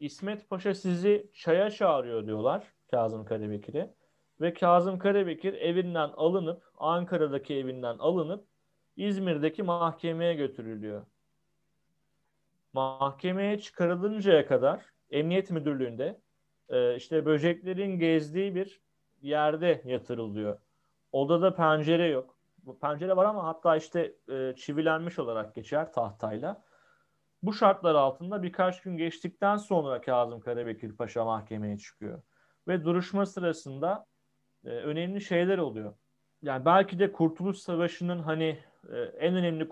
İsmet 0.00 0.50
Paşa 0.50 0.74
sizi 0.74 1.30
çaya 1.34 1.70
çağırıyor 1.70 2.26
diyorlar 2.26 2.72
Kazım 2.90 3.24
Karabekir'e. 3.24 3.94
Ve 4.40 4.54
Kazım 4.54 4.98
Karabekir 4.98 5.54
evinden 5.54 6.10
alınıp 6.16 6.62
Ankara'daki 6.78 7.54
evinden 7.54 7.98
alınıp 7.98 8.44
İzmir'deki 8.96 9.62
mahkemeye 9.62 10.34
götürülüyor 10.34 11.06
mahkemeye 12.74 13.58
çıkarılıncaya 13.58 14.46
kadar 14.46 14.80
Emniyet 15.10 15.50
Müdürlüğü'nde 15.50 16.20
e, 16.68 16.96
işte 16.96 17.26
böceklerin 17.26 17.98
gezdiği 17.98 18.54
bir 18.54 18.80
yerde 19.22 19.82
yatırılıyor. 19.84 20.58
Odada 21.12 21.54
pencere 21.54 22.06
yok. 22.06 22.38
pencere 22.80 23.16
var 23.16 23.24
ama 23.24 23.44
hatta 23.44 23.76
işte 23.76 24.14
e, 24.28 24.54
çivilenmiş 24.56 25.18
olarak 25.18 25.54
geçer 25.54 25.92
tahtayla. 25.92 26.64
Bu 27.42 27.52
şartlar 27.52 27.94
altında 27.94 28.42
birkaç 28.42 28.82
gün 28.82 28.96
geçtikten 28.96 29.56
sonra 29.56 30.00
Kazım 30.00 30.40
Karabekir 30.40 30.96
Paşa 30.96 31.24
mahkemeye 31.24 31.78
çıkıyor. 31.78 32.22
Ve 32.68 32.84
duruşma 32.84 33.26
sırasında 33.26 34.06
e, 34.64 34.68
önemli 34.68 35.20
şeyler 35.20 35.58
oluyor. 35.58 35.94
Yani 36.42 36.64
belki 36.64 36.98
de 36.98 37.12
Kurtuluş 37.12 37.58
Savaşı'nın 37.58 38.18
hani 38.18 38.58
e, 38.92 38.96
en 38.98 39.34
önemli 39.34 39.68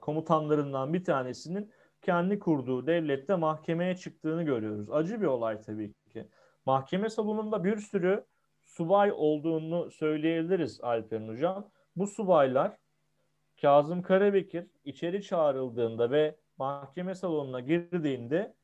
komutanlarından 0.00 0.94
bir 0.94 1.04
tanesinin 1.04 1.72
kendi 2.02 2.38
kurduğu 2.38 2.86
devlette 2.86 3.34
mahkemeye 3.34 3.96
çıktığını 3.96 4.42
görüyoruz. 4.42 4.90
Acı 4.90 5.20
bir 5.20 5.26
olay 5.26 5.60
tabii 5.60 5.92
ki. 6.12 6.28
Mahkeme 6.66 7.10
salonunda 7.10 7.64
bir 7.64 7.76
sürü 7.76 8.24
subay 8.64 9.12
olduğunu 9.12 9.90
söyleyebiliriz 9.90 10.80
Alperen 10.80 11.28
Hocam. 11.28 11.70
Bu 11.96 12.06
subaylar 12.06 12.76
Kazım 13.60 14.02
Karabekir 14.02 14.66
içeri 14.84 15.22
çağrıldığında 15.22 16.10
ve 16.10 16.36
mahkeme 16.58 17.14
salonuna 17.14 17.60
girdiğinde 17.60 18.54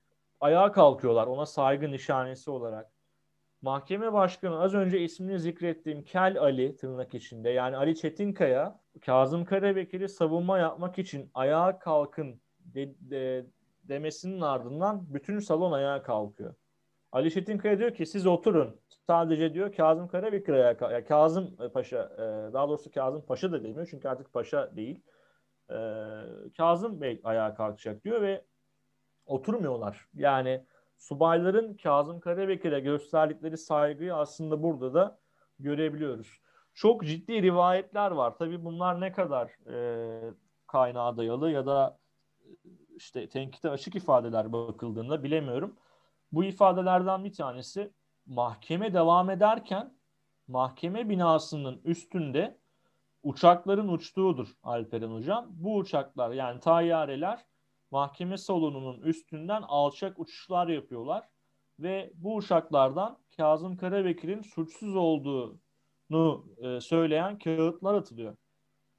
ayağa 0.40 0.72
kalkıyorlar 0.72 1.26
ona 1.26 1.46
saygı 1.46 1.90
nişanesi 1.90 2.50
olarak. 2.50 2.92
Mahkeme 3.62 4.12
başkanı 4.12 4.60
az 4.60 4.74
önce 4.74 5.00
ismini 5.00 5.38
zikrettiğim 5.38 6.04
Kel 6.04 6.40
Ali 6.40 6.76
tırnak 6.76 7.14
içinde 7.14 7.50
yani 7.50 7.76
Ali 7.76 7.96
Çetinkaya 7.96 8.80
Kazım 9.00 9.44
Karabekir'i 9.44 10.08
savunma 10.08 10.58
yapmak 10.58 10.98
için 10.98 11.30
ayağa 11.34 11.78
kalkın 11.78 12.40
de, 12.74 12.94
de, 13.00 13.46
demesinin 13.84 14.40
ardından 14.40 15.14
bütün 15.14 15.38
salon 15.38 15.72
ayağa 15.72 16.02
kalkıyor. 16.02 16.54
Ali 17.12 17.30
Çetinkaya 17.30 17.78
diyor 17.78 17.94
ki 17.94 18.06
siz 18.06 18.26
oturun. 18.26 18.80
Sadece 19.06 19.54
diyor 19.54 19.72
Kazım 19.72 20.08
Karabekir 20.08 20.52
ayağa. 20.52 20.76
Yani 20.80 21.04
Kazım 21.04 21.56
Paşa 21.74 22.02
e, 22.14 22.52
daha 22.52 22.68
doğrusu 22.68 22.90
Kazım 22.90 23.22
Paşa 23.26 23.52
da 23.52 23.64
demiyor 23.64 23.88
çünkü 23.90 24.08
artık 24.08 24.32
paşa 24.32 24.76
değil. 24.76 25.00
E, 25.70 25.76
Kazım 26.56 27.00
Bey 27.00 27.20
ayağa 27.24 27.54
kalkacak 27.54 28.04
diyor 28.04 28.22
ve 28.22 28.44
oturmuyorlar. 29.26 30.08
Yani 30.14 30.64
subayların 30.98 31.74
Kazım 31.74 32.20
Karabekir'e 32.20 32.80
gösterdikleri 32.80 33.56
saygıyı 33.56 34.14
aslında 34.14 34.62
burada 34.62 34.94
da 34.94 35.18
görebiliyoruz. 35.58 36.40
Çok 36.74 37.04
ciddi 37.04 37.42
rivayetler 37.42 38.10
var. 38.10 38.34
Tabii 38.38 38.64
bunlar 38.64 39.00
ne 39.00 39.12
kadar 39.12 39.70
e, 39.72 40.34
kaynağa 40.66 41.16
dayalı 41.16 41.50
ya 41.50 41.66
da 41.66 41.98
işte 42.96 43.28
tenkite 43.28 43.70
açık 43.70 43.94
ifadeler 43.94 44.52
bakıldığında 44.52 45.22
bilemiyorum. 45.22 45.76
Bu 46.32 46.44
ifadelerden 46.44 47.24
bir 47.24 47.32
tanesi 47.32 47.92
mahkeme 48.26 48.94
devam 48.94 49.30
ederken 49.30 49.94
mahkeme 50.48 51.08
binasının 51.08 51.80
üstünde 51.84 52.58
uçakların 53.22 53.88
uçtuğudur 53.88 54.56
Alperen 54.62 55.10
Hocam. 55.10 55.46
Bu 55.50 55.76
uçaklar 55.76 56.30
yani 56.30 56.60
tayyareler 56.60 57.44
mahkeme 57.90 58.38
salonunun 58.38 59.00
üstünden 59.00 59.62
alçak 59.62 60.18
uçuşlar 60.18 60.68
yapıyorlar 60.68 61.28
ve 61.80 62.12
bu 62.14 62.34
uçaklardan 62.34 63.18
Kazım 63.36 63.76
Karabekir'in 63.76 64.42
suçsuz 64.42 64.96
olduğunu 64.96 66.46
e, 66.58 66.80
söyleyen 66.80 67.38
kağıtlar 67.38 67.94
atılıyor. 67.94 68.36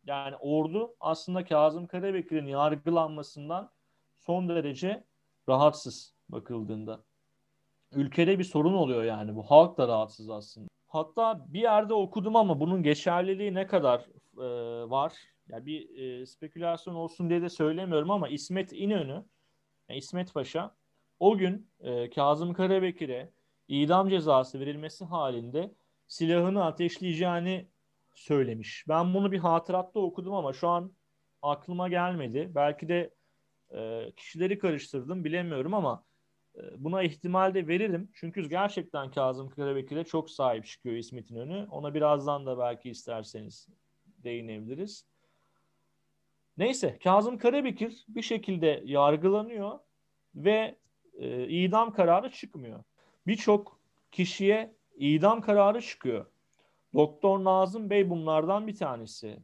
Yani 0.08 0.36
ordu 0.36 0.96
aslında 1.00 1.46
Kazım 1.46 1.88
Karabekir'in 1.88 2.46
yargılanmasından 2.46 3.72
son 4.16 4.50
derece 4.50 5.04
rahatsız 5.50 6.14
bakıldığında. 6.30 7.00
Ülkede 7.92 8.40
bir 8.40 8.44
sorun 8.44 8.74
oluyor 8.74 9.04
yani 9.04 9.36
bu. 9.36 9.44
Halk 9.44 9.78
da 9.78 9.88
rahatsız 9.88 10.30
aslında. 10.30 10.68
Hatta 10.88 11.46
bir 11.48 11.62
yerde 11.62 11.94
okudum 11.94 12.36
ama 12.36 12.60
bunun 12.60 12.84
geçerliliği 12.84 13.54
ne 13.54 13.68
kadar 13.68 14.00
e, 14.38 14.90
var? 14.90 15.14
Yani 15.50 15.66
bir 15.66 15.98
e, 15.98 16.26
spekülasyon 16.26 16.96
olsun 16.96 17.30
diye 17.30 17.42
de 17.42 17.50
söylemiyorum 17.50 18.12
ama 18.12 18.28
İsmet 18.28 18.74
İnönü, 18.74 19.26
yani 19.90 19.98
İsmet 19.98 20.34
Paşa 20.34 20.76
o 21.20 21.38
gün 21.38 21.70
e, 21.80 22.10
Kazım 22.10 22.54
Karabekir'e 22.54 23.30
idam 23.68 24.10
cezası 24.10 24.60
verilmesi 24.60 25.06
halinde 25.06 25.72
silahını 26.08 26.66
ateşleyeceğini 26.66 27.68
söylemiş. 28.18 28.86
Ben 28.88 29.14
bunu 29.14 29.32
bir 29.32 29.40
hatıratta 29.40 30.00
okudum 30.00 30.34
ama 30.34 30.54
şu 30.54 30.68
an 30.68 30.94
aklıma 31.42 31.90
gelmedi. 31.90 32.52
Belki 32.56 32.88
de 32.88 33.14
e, 33.76 34.12
kişileri 34.16 34.60
karıştırdım 34.60 35.24
bilemiyorum 35.24 35.74
ama 35.74 36.04
e, 36.56 36.62
buna 36.78 37.04
ihtimal 37.04 37.54
de 37.54 37.68
veririm. 37.68 38.10
Çünkü 38.14 38.50
gerçekten 38.50 39.12
Kazım 39.12 39.50
Karabekir'e 39.50 40.04
çok 40.04 40.30
sahip 40.30 40.66
çıkıyor 40.66 40.96
İsmet 40.96 41.32
İnönü. 41.32 41.68
Ona 41.72 41.94
birazdan 41.94 42.46
da 42.46 42.60
belki 42.60 42.90
isterseniz 42.90 43.68
değinebiliriz. 44.24 45.06
Neyse 46.58 47.00
Kazım 47.04 47.38
Karabekir 47.38 48.06
bir 48.08 48.22
şekilde 48.22 48.82
yargılanıyor 48.86 49.80
ve 50.36 50.76
e, 51.14 51.48
idam 51.48 51.94
kararı 51.94 52.32
çıkmıyor. 52.32 52.84
Birçok 53.28 53.80
kişiye 54.12 54.76
idam 54.96 55.42
kararı 55.42 55.82
çıkıyor. 55.82 56.26
Doktor 56.94 57.44
Nazım 57.44 57.90
Bey 57.90 58.10
bunlardan 58.10 58.68
bir 58.68 58.76
tanesi. 58.76 59.40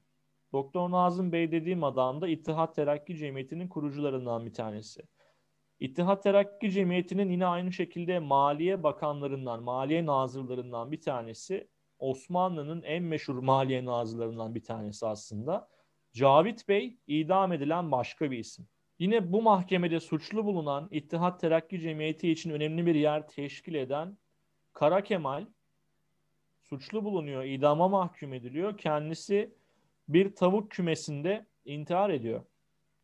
Doktor 0.53 0.91
Nazım 0.91 1.32
Bey 1.32 1.51
dediğim 1.51 1.84
adam 1.84 2.21
da 2.21 2.27
İttihat 2.27 2.75
Terakki 2.75 3.17
Cemiyeti'nin 3.17 3.67
kurucularından 3.67 4.45
bir 4.45 4.53
tanesi. 4.53 5.01
İttihat 5.79 6.23
Terakki 6.23 6.71
Cemiyeti'nin 6.71 7.29
yine 7.29 7.45
aynı 7.45 7.71
şekilde 7.71 8.19
Maliye 8.19 8.84
Bakanlarından, 8.84 9.63
Maliye 9.63 10.06
Nazırlarından 10.06 10.91
bir 10.91 11.01
tanesi. 11.01 11.67
Osmanlı'nın 11.99 12.82
en 12.82 13.03
meşhur 13.03 13.36
Maliye 13.36 13.86
Nazırlarından 13.86 14.56
bir 14.56 14.63
tanesi 14.63 15.06
aslında. 15.06 15.69
Cavit 16.13 16.67
Bey 16.67 16.97
idam 17.08 17.53
edilen 17.53 17.91
başka 17.91 18.32
bir 18.32 18.38
isim. 18.38 18.67
Yine 18.99 19.34
bu 19.34 19.41
mahkemede 19.41 19.99
suçlu 19.99 20.45
bulunan 20.45 20.88
İttihat 20.91 21.39
Terakki 21.39 21.79
Cemiyeti 21.79 22.32
için 22.32 22.49
önemli 22.49 22.86
bir 22.86 22.95
yer 22.95 23.27
teşkil 23.27 23.73
eden 23.73 24.17
Kara 24.73 25.03
Kemal 25.03 25.45
suçlu 26.73 27.03
bulunuyor, 27.03 27.43
idama 27.43 27.88
mahkum 27.88 28.33
ediliyor. 28.33 28.77
Kendisi 28.77 29.53
bir 30.07 30.36
tavuk 30.36 30.71
kümesinde 30.71 31.45
intihar 31.65 32.09
ediyor. 32.09 32.41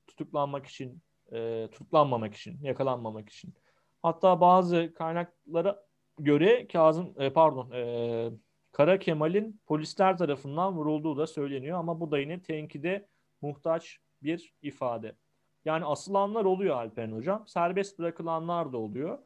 Tutuklanmak 0.08 0.66
için, 0.66 1.02
e, 1.32 1.68
tutuklanmamak 1.72 2.36
için, 2.36 2.64
yakalanmamak 2.64 3.30
için. 3.30 3.54
Hatta 4.02 4.42
bazı 4.42 4.94
kaynaklara 4.94 5.84
göre 6.20 6.68
Kazım, 6.68 7.14
e, 7.18 7.34
pardon, 7.34 7.72
e, 7.72 8.32
Kara 8.72 9.00
Kemal'in 9.00 9.62
polisler 9.66 10.18
tarafından 10.18 10.74
vurulduğu 10.74 11.18
da 11.18 11.28
söyleniyor 11.28 11.80
ama 11.80 12.00
bu 12.00 12.12
da 12.12 12.20
yine 12.20 12.42
tenkide 12.42 13.08
muhtaç 13.42 13.98
bir 14.24 14.54
ifade. 14.62 15.16
Yani 15.66 15.86
asılanlar 15.86 16.46
oluyor 16.46 16.76
Alperen 16.76 17.12
Hocam. 17.12 17.48
Serbest 17.48 18.00
bırakılanlar 18.00 18.74
da 18.74 18.78
oluyor. 18.78 19.20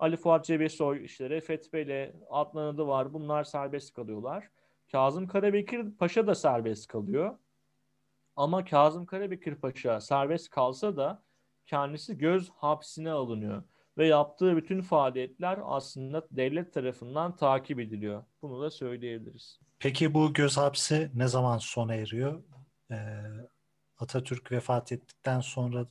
Ali 0.00 0.16
Fuat 0.16 0.44
Cebesoy, 0.44 1.04
işte 1.04 1.30
Refet 1.30 1.72
Bey'le 1.72 2.12
Adnan 2.30 2.74
Adı 2.74 2.86
var. 2.86 3.12
Bunlar 3.12 3.44
serbest 3.44 3.94
kalıyorlar. 3.94 4.50
Kazım 4.92 5.26
Karabekir 5.26 5.90
Paşa 5.98 6.26
da 6.26 6.34
serbest 6.34 6.86
kalıyor. 6.86 7.38
Ama 8.36 8.64
Kazım 8.64 9.06
Karabekir 9.06 9.54
Paşa 9.54 10.00
serbest 10.00 10.50
kalsa 10.50 10.96
da 10.96 11.22
kendisi 11.66 12.18
göz 12.18 12.50
hapsine 12.50 13.10
alınıyor 13.10 13.62
ve 13.98 14.06
yaptığı 14.06 14.56
bütün 14.56 14.82
faaliyetler 14.82 15.58
aslında 15.64 16.26
devlet 16.30 16.74
tarafından 16.74 17.36
takip 17.36 17.80
ediliyor. 17.80 18.24
Bunu 18.42 18.62
da 18.62 18.70
söyleyebiliriz. 18.70 19.60
Peki 19.78 20.14
bu 20.14 20.32
göz 20.32 20.56
hapsi 20.56 21.10
ne 21.14 21.28
zaman 21.28 21.58
sona 21.58 21.94
eriyor? 21.94 22.42
Ee, 22.90 22.96
Atatürk 23.98 24.52
vefat 24.52 24.92
ettikten 24.92 25.40
sonra 25.40 25.86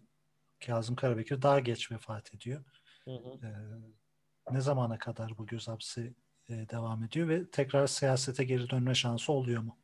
Kazım 0.66 0.96
Karabekir 0.96 1.42
daha 1.42 1.60
geç 1.60 1.92
vefat 1.92 2.36
ediyor. 2.36 2.64
Hı 3.10 3.16
hı. 3.16 3.48
Ee, 3.48 4.54
ne 4.54 4.62
zamana 4.62 4.98
kadar 4.98 5.38
bu 5.38 5.46
göz 5.46 5.68
hapsi 5.68 6.14
e, 6.50 6.54
devam 6.54 7.04
ediyor 7.04 7.30
ve 7.30 7.50
tekrar 7.50 7.88
siyasete 7.88 8.44
geri 8.44 8.70
dönme 8.70 8.96
şansı 8.96 9.32
oluyor 9.32 9.62
mu? 9.62 9.78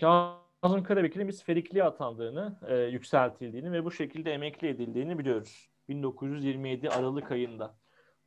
Kazım 0.00 0.82
Karabekir'in 0.82 1.28
biz 1.28 1.44
ferikliğe 1.44 1.84
atandığını, 1.84 2.58
e, 2.68 2.76
yükseltildiğini 2.76 3.72
ve 3.72 3.84
bu 3.84 3.90
şekilde 3.90 4.32
emekli 4.32 4.68
edildiğini 4.68 5.18
biliyoruz. 5.18 5.70
1927 5.88 6.90
Aralık 6.90 7.30
ayında. 7.30 7.74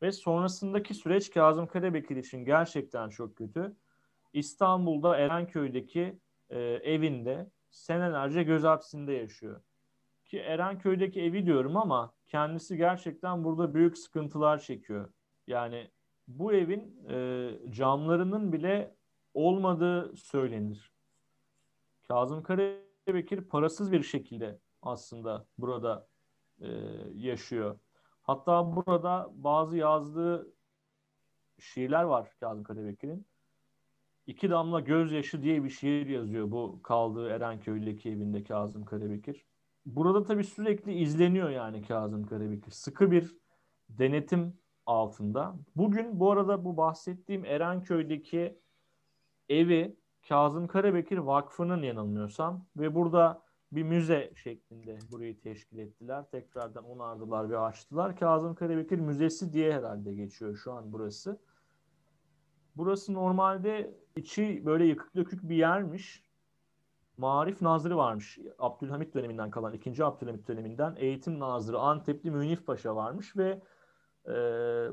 Ve 0.01 0.11
sonrasındaki 0.11 0.93
süreç 0.93 1.31
Kazım 1.31 1.67
Karabekir 1.67 2.15
için 2.15 2.45
gerçekten 2.45 3.09
çok 3.09 3.35
kötü. 3.35 3.75
İstanbul'da 4.33 5.17
Erenköy'deki 5.17 6.19
e, 6.49 6.59
evinde 6.59 7.49
senelerce 7.71 8.43
göz 8.43 8.63
hapsinde 8.63 9.13
yaşıyor. 9.13 9.61
Ki 10.33 10.39
Erenköy'deki 10.39 11.21
evi 11.21 11.45
diyorum 11.45 11.77
ama 11.77 12.13
kendisi 12.27 12.77
gerçekten 12.77 13.43
burada 13.43 13.73
büyük 13.73 13.97
sıkıntılar 13.97 14.59
çekiyor. 14.59 15.13
Yani 15.47 15.91
bu 16.27 16.53
evin 16.53 17.05
e, 17.09 17.49
camlarının 17.69 18.53
bile 18.53 18.95
olmadığı 19.33 20.15
söylenir. 20.15 20.91
Kazım 22.07 22.43
Karabekir 22.43 23.41
parasız 23.41 23.91
bir 23.91 24.03
şekilde 24.03 24.59
aslında 24.81 25.45
burada 25.57 26.07
e, 26.61 26.67
yaşıyor. 27.15 27.79
Hatta 28.23 28.75
burada 28.75 29.29
bazı 29.33 29.77
yazdığı 29.77 30.53
şiirler 31.59 32.03
var 32.03 32.31
Kazım 32.39 32.63
Karabekir'in. 32.63 33.25
İki 34.27 34.49
Damla 34.49 34.79
Gözyaşı 34.79 35.41
diye 35.41 35.63
bir 35.63 35.69
şiir 35.69 36.07
yazıyor 36.07 36.51
bu 36.51 36.79
kaldığı 36.83 37.29
Erenköy'deki 37.29 38.09
evinde 38.09 38.43
Kazım 38.43 38.85
Karabekir. 38.85 39.45
Burada 39.85 40.23
tabii 40.23 40.43
sürekli 40.43 40.93
izleniyor 40.93 41.49
yani 41.49 41.81
Kazım 41.81 42.25
Karabekir. 42.25 42.71
Sıkı 42.71 43.11
bir 43.11 43.37
denetim 43.89 44.53
altında. 44.85 45.55
Bugün 45.75 46.19
bu 46.19 46.31
arada 46.31 46.65
bu 46.65 46.77
bahsettiğim 46.77 47.45
Erenköy'deki 47.45 48.59
evi 49.49 49.95
Kazım 50.27 50.67
Karabekir 50.67 51.17
Vakfı'nın 51.17 51.81
yanılmıyorsam 51.81 52.65
ve 52.77 52.95
burada 52.95 53.43
bir 53.71 53.83
müze 53.83 54.31
şeklinde 54.35 54.97
burayı 55.11 55.41
teşkil 55.41 55.77
ettiler. 55.77 56.25
Tekrardan 56.31 56.83
onardılar 56.83 57.49
ve 57.49 57.57
açtılar. 57.57 58.15
Kazım 58.15 58.55
Karabekir 58.55 58.99
Müzesi 58.99 59.53
diye 59.53 59.73
herhalde 59.73 60.13
geçiyor 60.13 60.55
şu 60.55 60.73
an 60.73 60.93
burası. 60.93 61.39
Burası 62.75 63.13
normalde 63.13 63.93
içi 64.15 64.65
böyle 64.65 64.85
yıkık 64.85 65.15
dökük 65.15 65.49
bir 65.49 65.55
yermiş. 65.55 66.22
Marif 67.23 67.61
Nazırı 67.61 67.97
varmış. 67.97 68.39
Abdülhamit 68.59 69.13
döneminden 69.13 69.51
kalan, 69.51 69.73
ikinci 69.73 70.05
Abdülhamit 70.05 70.47
döneminden 70.47 70.95
eğitim 70.97 71.39
nazırı 71.39 71.79
Antepli 71.79 72.31
Münif 72.31 72.65
Paşa 72.65 72.95
varmış 72.95 73.37
ve 73.37 73.61
e, 74.27 74.33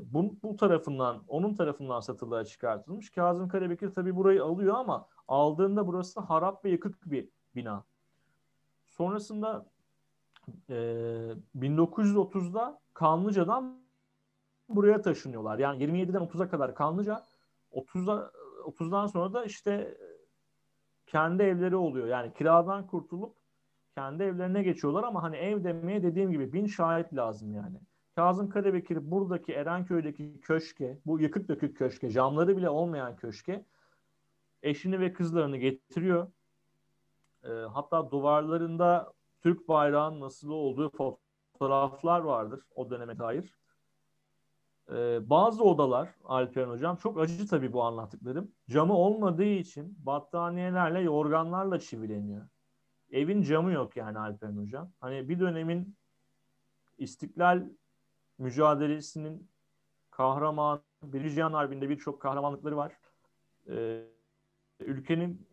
bu, 0.01 0.35
bu 0.43 0.55
tarafından, 0.55 1.23
onun 1.27 1.55
tarafından 1.55 1.99
satılığa 1.99 2.45
çıkartılmış. 2.45 3.09
Kazım 3.09 3.47
Karabekir 3.47 3.93
tabii 3.93 4.15
burayı 4.15 4.43
alıyor 4.43 4.75
ama 4.75 5.07
aldığında 5.27 5.87
burası 5.87 6.19
harap 6.19 6.65
ve 6.65 6.69
yıkık 6.69 7.11
bir 7.11 7.29
bina. 7.55 7.83
Sonrasında 8.87 9.65
e, 10.69 10.75
1930'da 11.59 12.79
Kanlıca'dan 12.93 13.83
buraya 14.69 15.01
taşınıyorlar. 15.01 15.59
Yani 15.59 15.83
27'den 15.83 16.21
30'a 16.21 16.49
kadar 16.49 16.75
Kanlıca, 16.75 17.23
30'da 17.71 18.31
30'dan 18.65 19.07
sonra 19.07 19.33
da 19.33 19.45
işte 19.45 19.97
kendi 21.07 21.43
evleri 21.43 21.75
oluyor. 21.75 22.07
Yani 22.07 22.33
kiradan 22.33 22.87
kurtulup 22.87 23.35
kendi 23.95 24.23
evlerine 24.23 24.63
geçiyorlar 24.63 25.03
ama 25.03 25.23
hani 25.23 25.35
ev 25.35 25.63
demeye 25.63 26.03
dediğim 26.03 26.31
gibi 26.31 26.53
bin 26.53 26.65
şahit 26.65 27.13
lazım 27.13 27.53
yani. 27.53 27.77
Kazım 28.15 28.49
Karabekir 28.49 29.11
buradaki 29.11 29.53
Erenköy'deki 29.53 30.41
köşke, 30.41 30.97
bu 31.05 31.19
yıkık 31.19 31.47
dökük 31.47 31.77
köşke, 31.77 32.09
camları 32.09 32.57
bile 32.57 32.69
olmayan 32.69 33.15
köşke 33.15 33.65
eşini 34.63 34.99
ve 34.99 35.13
kızlarını 35.13 35.57
getiriyor. 35.57 36.27
E, 37.43 37.49
hatta 37.49 38.11
duvarlarında 38.11 39.13
Türk 39.41 39.67
bayrağının 39.67 40.21
nasıl 40.21 40.49
olduğu 40.49 40.89
fotoğraflar 40.89 42.19
vardır 42.19 42.61
o 42.75 42.89
döneme 42.89 43.19
dair. 43.19 43.60
E, 44.91 45.29
bazı 45.29 45.63
odalar 45.63 46.09
Alperen 46.25 46.69
Hocam 46.69 46.95
çok 46.95 47.19
acı 47.19 47.47
tabii 47.47 47.73
bu 47.73 47.83
anlattıklarım. 47.83 48.51
Camı 48.69 48.93
olmadığı 48.93 49.43
için 49.43 49.97
battaniyelerle, 50.05 50.99
yorganlarla 50.99 51.79
çivileniyor. 51.79 52.47
Evin 53.11 53.41
camı 53.41 53.71
yok 53.71 53.97
yani 53.97 54.19
Alperen 54.19 54.57
Hocam. 54.57 54.91
Hani 54.99 55.29
bir 55.29 55.39
dönemin 55.39 55.95
İstiklal 56.97 57.63
mücadelesinin 58.37 59.49
kahraman, 60.11 60.81
Birinci 61.03 61.35
Cihan 61.35 61.53
Harbi'nde 61.53 61.89
birçok 61.89 62.21
kahramanlıkları 62.21 62.77
var. 62.77 62.93
Ee, 63.69 64.03
ülkenin 64.79 65.47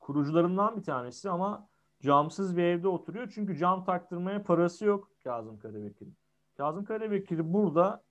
kurucularından 0.00 0.76
bir 0.76 0.82
tanesi 0.82 1.30
ama 1.30 1.68
camsız 2.02 2.56
bir 2.56 2.62
evde 2.62 2.88
oturuyor. 2.88 3.32
Çünkü 3.34 3.56
cam 3.56 3.84
taktırmaya 3.84 4.42
parası 4.42 4.84
yok 4.84 5.10
Kazım 5.24 5.58
Karabekir'in. 5.58 6.16
Kazım 6.56 6.84
Karabekir 6.84 7.52
burada 7.52 8.02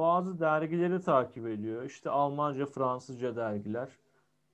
bazı 0.00 0.40
dergileri 0.40 1.00
takip 1.00 1.46
ediyor. 1.46 1.82
İşte 1.84 2.10
Almanca, 2.10 2.66
Fransızca 2.66 3.36
dergiler. 3.36 3.88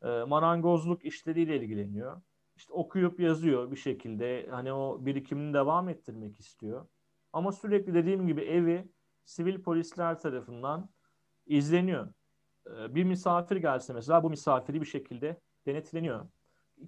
E, 0.02 0.09
marangozluk 0.24 1.04
işleriyle 1.04 1.56
ilgileniyor. 1.56 2.20
İşte 2.56 2.72
okuyup 2.72 3.20
yazıyor 3.20 3.70
bir 3.70 3.76
şekilde. 3.76 4.46
Hani 4.50 4.72
o 4.72 5.06
birikimini 5.06 5.54
devam 5.54 5.88
ettirmek 5.88 6.40
istiyor. 6.40 6.87
Ama 7.32 7.52
sürekli 7.52 7.94
dediğim 7.94 8.26
gibi 8.26 8.40
evi 8.40 8.88
sivil 9.24 9.62
polisler 9.62 10.20
tarafından 10.20 10.88
izleniyor. 11.46 12.09
E, 12.66 12.94
bir 12.94 13.04
misafir 13.04 13.56
gelse 13.56 13.92
mesela 13.92 14.22
bu 14.22 14.30
misafiri 14.30 14.80
bir 14.80 14.87
şekilde 14.87 15.40
denetleniyor. 15.66 16.26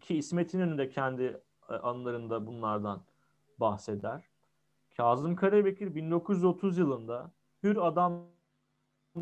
Ki 0.00 0.16
İsmet 0.16 0.54
İnönü 0.54 0.78
de 0.78 0.88
kendi 0.88 1.40
e, 1.68 1.72
anılarında 1.74 2.46
bunlardan 2.46 3.02
bahseder. 3.58 4.24
Kazım 4.96 5.36
Karabekir 5.36 5.94
1930 5.94 6.78
yılında 6.78 7.32
Hür 7.62 7.76
Adam 7.76 8.37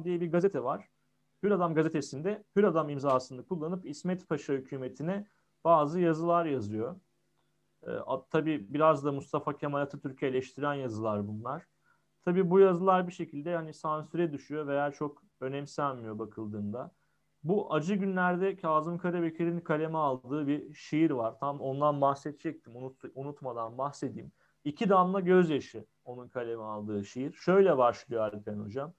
diye 0.04 0.20
bir 0.20 0.32
gazete 0.32 0.62
var. 0.62 0.88
Hür 1.42 1.50
Adam 1.50 1.74
gazetesinde 1.74 2.44
Hür 2.56 2.64
Adam 2.64 2.88
imzasını 2.88 3.46
kullanıp 3.46 3.86
İsmet 3.86 4.28
Paşa 4.28 4.52
hükümetine 4.52 5.26
bazı 5.64 6.00
yazılar 6.00 6.44
yazıyor. 6.44 6.96
E, 7.82 7.90
tabii 8.30 8.74
biraz 8.74 9.04
da 9.04 9.12
Mustafa 9.12 9.56
Kemal 9.56 9.80
Atatürk'ü 9.80 10.26
eleştiren 10.26 10.74
yazılar 10.74 11.28
bunlar. 11.28 11.66
Tabii 12.24 12.50
bu 12.50 12.60
yazılar 12.60 13.08
bir 13.08 13.12
şekilde 13.12 13.56
hani 13.56 13.74
sansüre 13.74 14.32
düşüyor 14.32 14.66
veya 14.66 14.92
çok 14.92 15.22
önemsenmiyor 15.40 16.18
bakıldığında. 16.18 16.90
Bu 17.44 17.74
acı 17.74 17.94
günlerde 17.94 18.56
Kazım 18.56 18.98
Karabekir'in 18.98 19.60
kaleme 19.60 19.98
aldığı 19.98 20.46
bir 20.46 20.74
şiir 20.74 21.10
var. 21.10 21.38
Tam 21.40 21.60
ondan 21.60 22.00
bahsedecektim. 22.00 22.76
Unut, 22.76 23.00
unutmadan 23.14 23.78
bahsedeyim. 23.78 24.32
İki 24.64 24.88
damla 24.88 25.20
gözyaşı 25.20 25.86
onun 26.04 26.28
kaleme 26.28 26.62
aldığı 26.62 27.04
şiir. 27.04 27.32
Şöyle 27.32 27.78
başlıyor 27.78 28.22
Alpen 28.22 28.58
Hocam. 28.58 28.94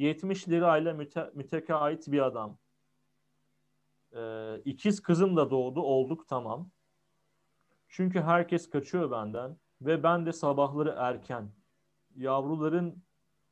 70 0.00 0.48
lirayla 0.48 0.94
müte, 0.94 1.30
mütekait 1.34 2.12
bir 2.12 2.26
adam. 2.26 2.58
Ee, 4.16 4.60
ikiz 4.64 5.02
kızım 5.02 5.36
da 5.36 5.50
doğdu 5.50 5.80
olduk 5.80 6.28
tamam. 6.28 6.70
Çünkü 7.88 8.20
herkes 8.20 8.70
kaçıyor 8.70 9.10
benden 9.10 9.56
ve 9.80 10.02
ben 10.02 10.26
de 10.26 10.32
sabahları 10.32 10.94
erken. 10.98 11.50
Yavruların 12.16 13.02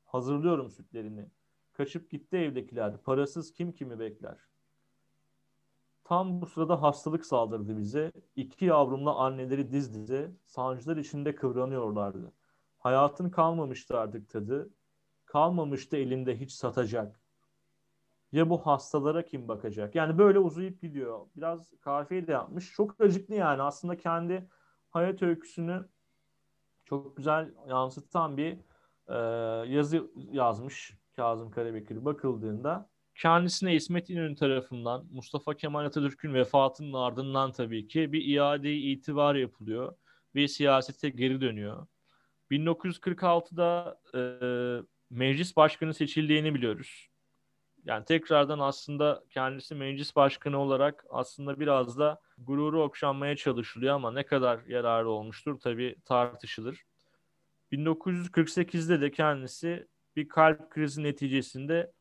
hazırlıyorum 0.05 0.71
sütlerini. 0.71 1.27
Kaçıp 1.73 2.11
gitti 2.11 2.37
evdekiler. 2.37 3.03
Parasız 3.03 3.53
kim 3.53 3.73
kimi 3.73 3.99
bekler. 3.99 4.39
Tam 6.05 6.41
bu 6.41 6.47
sırada 6.47 6.83
hastalık 6.83 7.27
saldırdı 7.27 7.79
bize. 7.79 8.13
İki 8.37 8.65
yavrumla 8.65 9.15
anneleri 9.15 9.71
diz 9.71 9.95
dize 9.95 10.33
sancılar 10.47 10.97
içinde 10.97 11.35
kıvranıyorlardı. 11.35 12.33
Hayatın 12.79 13.31
kalmamıştı 13.31 13.99
artık 13.99 14.29
tadı. 14.29 14.71
Kalmamıştı 15.29 15.97
elimde 15.97 16.41
hiç 16.41 16.53
satacak. 16.53 17.21
Ya 18.33 18.51
bu 18.51 18.67
hastalara 18.67 19.25
kim 19.25 19.49
bakacak? 19.49 19.95
Yani 19.95 20.19
böyle 20.19 20.39
uzayıp 20.39 20.81
gidiyor. 20.83 21.27
Biraz 21.37 21.71
kafiye 21.81 22.27
de 22.27 22.33
yapmış. 22.33 22.73
Çok 22.73 23.01
acıklı 23.01 23.35
yani. 23.35 23.63
Aslında 23.63 23.97
kendi 23.97 24.49
hayat 24.91 25.23
öyküsünü 25.23 25.89
çok 26.85 27.17
güzel 27.17 27.55
yansıtan 27.69 28.37
bir 28.37 28.59
e, 29.09 29.17
yazı 29.73 30.11
yazmış 30.33 30.95
Kazım 31.17 31.51
Karabekir 31.51 32.05
bakıldığında 32.05 32.89
kendisine 33.15 33.75
İsmet 33.75 34.11
İnönü 34.11 34.35
tarafından 34.35 35.07
Mustafa 35.13 35.55
Kemal 35.55 35.85
Atatürk'ün 35.85 36.35
vefatının 36.35 36.93
ardından 36.93 37.53
tabii 37.53 37.89
ki 37.89 38.13
bir 38.13 38.35
iade 38.35 38.75
itibar 38.75 39.35
yapılıyor 39.35 39.95
ve 40.35 40.49
siyasete 40.49 41.11
geri 41.11 41.41
dönüyor. 41.41 41.87
1946'da 42.51 44.01
e, 44.15 44.21
meclis 45.11 45.57
başkanı 45.57 45.95
seçildiğini 45.95 46.55
biliyoruz. 46.55 47.09
Yani 47.85 48.05
tekrardan 48.05 48.59
aslında 48.59 49.25
kendisi 49.31 49.75
meclis 49.75 50.17
başkanı 50.17 50.59
olarak 50.59 51.05
aslında 51.11 51.61
biraz 51.61 51.99
da 51.99 52.21
gururu 52.39 52.83
okşanmaya 52.83 53.37
çalışılıyor 53.37 53.95
ama 53.95 54.13
ne 54.13 54.27
kadar 54.27 54.61
yararlı 54.67 55.11
olmuştur 55.11 55.61
tabii 55.61 55.97
tartışılır. 56.05 56.85
1948'de 57.73 59.01
de 59.01 59.11
kendisi 59.11 59.89
bir 60.17 60.29
kalp 60.29 60.71
krizi 60.71 61.03
neticesinde 61.03 61.93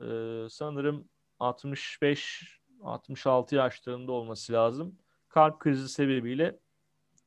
e, 0.00 0.06
sanırım 0.50 1.08
65-66 1.40 3.54
yaşlarında 3.54 4.12
olması 4.12 4.52
lazım. 4.52 4.98
Kalp 5.28 5.60
krizi 5.60 5.88
sebebiyle 5.88 6.58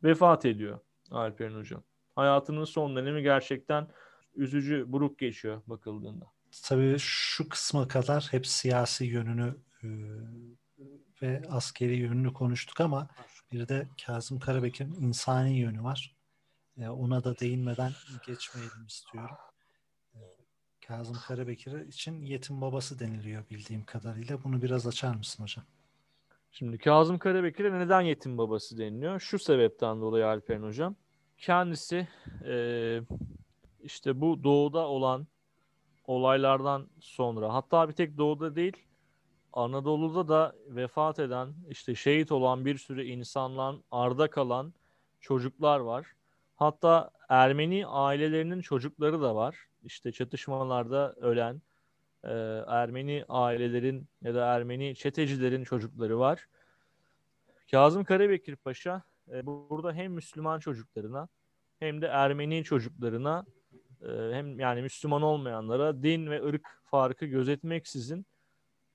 vefat 0.03 0.45
ediyor 0.45 0.79
Alperen 1.11 1.55
Hocam. 1.55 1.83
Hayatının 2.15 2.63
son 2.63 2.95
dönemi 2.95 3.23
gerçekten 3.23 3.87
üzücü, 4.37 4.85
buruk 4.87 5.19
geçiyor 5.19 5.61
bakıldığında. 5.67 6.25
Tabii 6.63 6.95
şu 6.99 7.49
kısma 7.49 7.87
kadar 7.87 8.27
hep 8.31 8.47
siyasi 8.47 9.05
yönünü 9.05 9.55
e, 9.83 9.87
ve 11.21 11.41
askeri 11.49 11.95
yönünü 11.95 12.33
konuştuk 12.33 12.81
ama 12.81 13.07
bir 13.51 13.67
de 13.67 13.87
Kazım 14.05 14.39
Karabekir'in 14.39 14.93
insani 14.93 15.59
yönü 15.59 15.83
var. 15.83 16.15
E, 16.77 16.89
ona 16.89 17.23
da 17.23 17.39
değinmeden 17.39 17.91
geçmeyelim 18.27 18.85
istiyorum. 18.87 19.37
Kazım 20.87 21.17
Karabekir 21.27 21.79
için 21.79 22.21
yetim 22.21 22.61
babası 22.61 22.99
deniliyor 22.99 23.49
bildiğim 23.49 23.85
kadarıyla. 23.85 24.43
Bunu 24.43 24.61
biraz 24.61 24.87
açar 24.87 25.15
mısın 25.15 25.43
hocam? 25.43 25.65
Şimdi 26.51 26.77
Kazım 26.77 27.19
Karabekir'e 27.19 27.79
neden 27.79 28.01
yetim 28.01 28.37
babası 28.37 28.77
deniliyor? 28.77 29.19
Şu 29.19 29.39
sebepten 29.39 30.01
dolayı 30.01 30.27
Alperen 30.27 30.63
hocam. 30.63 30.95
Kendisi 31.37 32.07
e, 32.45 32.53
işte 33.87 34.21
bu 34.21 34.43
doğuda 34.43 34.87
olan 34.87 35.27
olaylardan 36.05 36.87
sonra 36.99 37.53
hatta 37.53 37.89
bir 37.89 37.93
tek 37.93 38.17
doğuda 38.17 38.55
değil 38.55 38.77
Anadolu'da 39.53 40.27
da 40.27 40.55
vefat 40.67 41.19
eden, 41.19 41.53
işte 41.69 41.95
şehit 41.95 42.31
olan 42.31 42.65
bir 42.65 42.77
sürü 42.77 43.03
insandan 43.03 43.83
arda 43.91 44.29
kalan 44.29 44.73
çocuklar 45.19 45.79
var. 45.79 46.07
Hatta 46.55 47.11
Ermeni 47.29 47.87
ailelerinin 47.87 48.61
çocukları 48.61 49.21
da 49.21 49.35
var. 49.35 49.57
İşte 49.83 50.11
çatışmalarda 50.11 51.13
ölen 51.13 51.61
e, 52.23 52.31
Ermeni 52.67 53.25
ailelerin 53.29 54.07
ya 54.21 54.35
da 54.35 54.45
Ermeni 54.45 54.95
çetecilerin 54.95 55.63
çocukları 55.63 56.19
var. 56.19 56.47
Kazım 57.71 58.03
Karabekir 58.03 58.55
Paşa 58.55 59.01
e, 59.31 59.45
burada 59.45 59.93
hem 59.93 60.13
Müslüman 60.13 60.59
çocuklarına 60.59 61.27
hem 61.79 62.01
de 62.01 62.07
Ermeni 62.07 62.63
çocuklarına 62.63 63.45
hem 64.05 64.59
yani 64.59 64.81
Müslüman 64.81 65.21
olmayanlara 65.21 66.03
din 66.03 66.29
ve 66.29 66.43
ırk 66.43 66.67
farkı 66.83 67.25
gözetmeksizin 67.25 68.25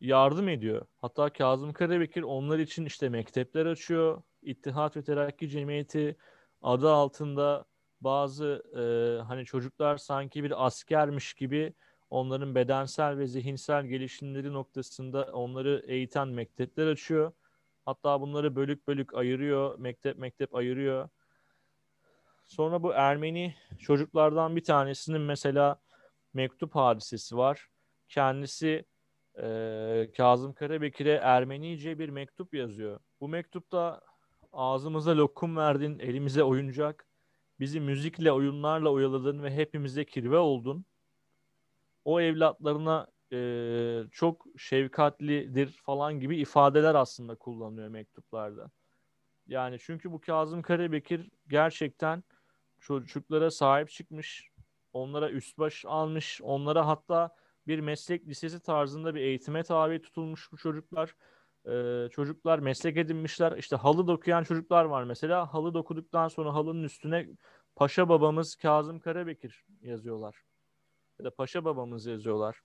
yardım 0.00 0.48
ediyor. 0.48 0.86
Hatta 0.96 1.32
Kazım 1.32 1.72
Karabekir 1.72 2.22
onlar 2.22 2.58
için 2.58 2.84
işte 2.84 3.08
mektepler 3.08 3.66
açıyor. 3.66 4.22
İttihat 4.42 4.96
ve 4.96 5.02
Terakki 5.04 5.48
Cemiyeti 5.48 6.16
adı 6.62 6.92
altında 6.92 7.64
bazı 8.00 8.62
e, 8.74 8.82
hani 9.22 9.44
çocuklar 9.44 9.96
sanki 9.96 10.44
bir 10.44 10.66
askermiş 10.66 11.34
gibi 11.34 11.74
onların 12.10 12.54
bedensel 12.54 13.18
ve 13.18 13.26
zihinsel 13.26 13.86
gelişimleri 13.86 14.52
noktasında 14.52 15.22
onları 15.32 15.82
eğiten 15.86 16.28
mektepler 16.28 16.86
açıyor. 16.86 17.32
Hatta 17.84 18.20
bunları 18.20 18.56
bölük 18.56 18.88
bölük 18.88 19.14
ayırıyor, 19.14 19.78
mektep 19.78 20.18
mektep 20.18 20.54
ayırıyor. 20.54 21.08
Sonra 22.52 22.82
bu 22.82 22.92
Ermeni 22.92 23.54
çocuklardan 23.78 24.56
bir 24.56 24.64
tanesinin 24.64 25.20
mesela 25.20 25.80
mektup 26.34 26.74
hadisesi 26.74 27.36
var. 27.36 27.68
Kendisi 28.08 28.84
e, 29.42 30.08
Kazım 30.16 30.52
Karabekir'e 30.52 31.12
Ermenice 31.12 31.98
bir 31.98 32.08
mektup 32.08 32.54
yazıyor. 32.54 33.00
Bu 33.20 33.28
mektupta 33.28 34.00
ağzımıza 34.52 35.16
lokum 35.16 35.56
verdin, 35.56 35.98
elimize 35.98 36.42
oyuncak, 36.42 37.06
bizi 37.60 37.80
müzikle, 37.80 38.32
oyunlarla 38.32 38.90
oyaladın 38.90 39.42
ve 39.42 39.56
hepimize 39.56 40.04
kirve 40.04 40.38
oldun. 40.38 40.84
O 42.04 42.20
evlatlarına 42.20 43.06
e, 43.32 43.38
çok 44.10 44.46
şefkatlidir 44.56 45.80
falan 45.82 46.20
gibi 46.20 46.36
ifadeler 46.36 46.94
aslında 46.94 47.34
kullanıyor 47.34 47.88
mektuplarda. 47.88 48.70
Yani 49.46 49.76
çünkü 49.80 50.12
bu 50.12 50.20
Kazım 50.20 50.62
Karabekir 50.62 51.30
gerçekten 51.48 52.22
çocuklara 52.82 53.50
sahip 53.50 53.90
çıkmış, 53.90 54.50
onlara 54.92 55.30
üst 55.30 55.58
baş 55.58 55.84
almış, 55.86 56.40
onlara 56.42 56.86
hatta 56.86 57.36
bir 57.66 57.80
meslek 57.80 58.28
lisesi 58.28 58.60
tarzında 58.60 59.14
bir 59.14 59.20
eğitime 59.20 59.62
tabi 59.62 60.02
tutulmuş 60.02 60.52
bu 60.52 60.56
çocuklar. 60.56 61.14
Ee, 61.66 62.08
çocuklar 62.10 62.58
meslek 62.58 62.96
edinmişler. 62.96 63.58
İşte 63.58 63.76
halı 63.76 64.06
dokuyan 64.06 64.44
çocuklar 64.44 64.84
var 64.84 65.04
mesela. 65.04 65.54
Halı 65.54 65.74
dokuduktan 65.74 66.28
sonra 66.28 66.54
halının 66.54 66.82
üstüne 66.84 67.28
Paşa 67.76 68.08
babamız 68.08 68.54
Kazım 68.56 69.00
Karabekir 69.00 69.64
yazıyorlar. 69.82 70.42
Ya 71.18 71.24
da 71.24 71.34
Paşa 71.34 71.64
babamız 71.64 72.06
yazıyorlar. 72.06 72.62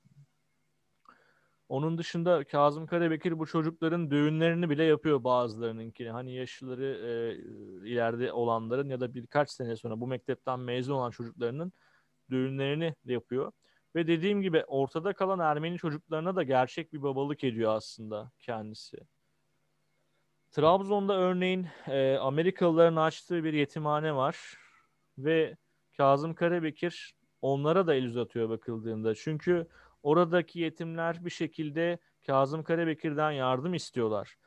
Onun 1.70 1.98
dışında 1.98 2.44
Kazım 2.44 2.88
Karabekir 2.88 3.40
bu 3.40 3.46
çocukların 3.46 4.12
düğünlerini 4.12 4.70
bile 4.70 4.84
yapıyor 4.84 5.24
bazılarınınkini. 5.24 6.10
Hani 6.10 6.34
yaşları 6.36 6.86
e, 6.86 7.36
ileride 7.90 8.32
olanların 8.32 8.90
ya 8.90 9.00
da 9.00 9.14
birkaç 9.14 9.50
sene 9.50 9.76
sonra 9.76 10.02
bu 10.02 10.08
mektepten 10.08 10.60
mezun 10.60 10.94
olan 10.94 11.12
çocuklarının 11.12 11.74
düğünlerini 12.30 12.96
yapıyor. 13.06 13.52
Ve 13.96 14.08
dediğim 14.08 14.42
gibi 14.42 14.64
ortada 14.68 15.14
kalan 15.14 15.40
Ermeni 15.40 15.78
çocuklarına 15.78 16.36
da 16.36 16.44
gerçek 16.44 16.94
bir 16.94 17.04
babalık 17.04 17.44
ediyor 17.44 17.76
aslında 17.76 18.32
kendisi. 18.40 18.98
Trabzon'da 20.52 21.18
örneğin 21.18 21.68
e, 21.88 22.18
Amerikalıların 22.18 22.96
açtığı 22.96 23.44
bir 23.44 23.54
yetimhane 23.54 24.16
var 24.16 24.58
ve 25.18 25.58
Kazım 25.98 26.34
Karabekir 26.34 27.16
onlara 27.42 27.88
da 27.88 27.96
el 27.96 28.06
uzatıyor 28.06 28.50
bakıldığında. 28.50 29.16
Çünkü 29.16 29.68
oradaki 30.04 30.60
yetimler 30.60 31.26
bir 31.26 31.30
şekilde 31.30 32.00
Kazım 32.28 32.64
Karabekir'den 32.64 33.32
yardım 33.32 33.74
istiyorlar. 33.74 34.38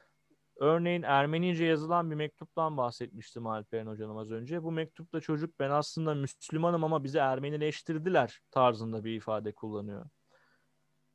Örneğin 0.57 1.03
Ermenice 1.03 1.65
yazılan 1.65 2.11
bir 2.11 2.17
mektuptan 2.17 2.77
bahsetmiştim 2.77 3.47
Alperen 3.47 3.87
Hocam 3.87 4.17
az 4.17 4.31
önce. 4.31 4.63
Bu 4.63 4.73
mektupta 4.73 5.21
çocuk 5.21 5.61
ben 5.61 5.71
aslında 5.71 6.15
Müslümanım 6.15 6.85
ama 6.85 7.05
bizi 7.05 7.19
Ermenileştirdiler 7.19 8.41
tarzında 8.51 9.05
bir 9.05 9.17
ifade 9.17 9.53
kullanıyor. 9.53 10.07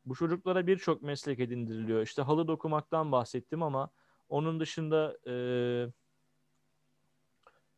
Bu 0.06 0.16
çocuklara 0.16 0.68
birçok 0.68 1.02
meslek 1.02 1.40
edindiriliyor. 1.40 2.02
İşte 2.02 2.22
halı 2.22 2.48
dokumaktan 2.48 3.12
bahsettim 3.12 3.64
ama 3.64 3.90
onun 4.30 4.60
dışında 4.60 5.18
e, 5.28 5.36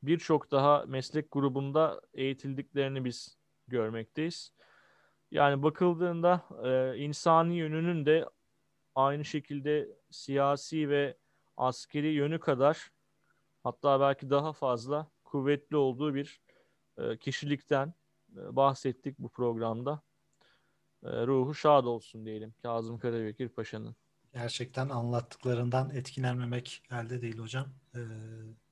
birçok 0.04 0.52
daha 0.52 0.86
meslek 0.88 1.32
grubunda 1.32 2.02
eğitildiklerini 2.14 3.06
biz 3.06 3.38
görmekteyiz. 3.68 4.54
Yani 5.32 5.64
bakıldığında 5.64 6.46
e, 6.64 6.98
insani 6.98 7.56
yönünün 7.56 8.06
de 8.06 8.26
aynı 8.96 9.26
şekilde 9.26 9.88
siyasi 10.12 10.90
ve 10.90 11.18
askeri 11.58 12.08
yönü 12.08 12.40
kadar 12.40 12.92
hatta 13.64 14.00
belki 14.00 14.30
daha 14.30 14.54
fazla 14.54 15.08
kuvvetli 15.24 15.78
olduğu 15.78 16.16
bir 16.16 16.42
e, 16.98 17.18
kişilikten 17.18 17.94
e, 18.38 18.56
bahsettik 18.56 19.20
bu 19.20 19.30
programda. 19.30 20.02
E, 21.04 21.28
ruhu 21.28 21.54
şad 21.54 21.86
olsun 21.86 22.26
diyelim 22.26 22.54
Kazım 22.62 23.00
Karabekir 23.00 23.50
Paşa'nın. 23.50 23.96
Gerçekten 24.34 24.90
anlattıklarından 24.90 25.90
etkilenmemek 25.90 26.84
elde 26.92 27.22
değil 27.22 27.38
hocam. 27.38 27.68
Ee, 27.96 28.00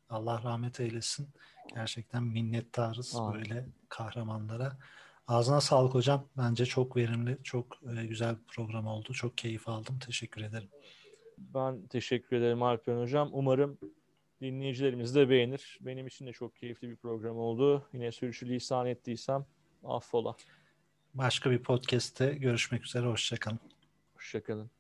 Allah 0.10 0.44
rahmet 0.44 0.80
eylesin. 0.80 1.30
Gerçekten 1.74 2.24
minnettarız 2.24 3.16
Aa. 3.16 3.34
böyle 3.34 3.66
kahramanlara. 3.90 4.78
Ağzına 5.28 5.62
sağlık 5.62 5.94
hocam. 5.94 6.28
Bence 6.38 6.66
çok 6.66 6.98
verimli, 6.98 7.38
çok 7.44 7.78
e, 7.98 8.06
güzel 8.06 8.36
bir 8.36 8.44
program 8.48 8.88
oldu. 8.88 9.14
Çok 9.14 9.38
keyif 9.38 9.70
aldım. 9.70 10.00
Teşekkür 10.00 10.42
ederim. 10.42 10.70
Ben 11.38 11.88
teşekkür 11.88 12.38
ederim 12.38 12.64
Alper 12.64 13.02
Hocam. 13.02 13.30
Umarım 13.32 13.78
dinleyicilerimiz 14.42 15.16
de 15.16 15.30
beğenir. 15.30 15.78
Benim 15.82 16.08
için 16.08 16.28
de 16.28 16.32
çok 16.32 16.56
keyifli 16.56 16.90
bir 16.90 16.96
program 16.96 17.38
oldu. 17.38 17.88
Yine 17.94 18.12
sürçülisan 18.12 18.88
ettiysem 18.88 19.46
affola. 19.84 20.36
Başka 21.14 21.52
bir 21.52 21.64
podcast'te 21.64 22.34
görüşmek 22.34 22.86
üzere. 22.86 23.08
Hoşçakalın. 23.08 23.60
Hoşçakalın. 24.16 24.75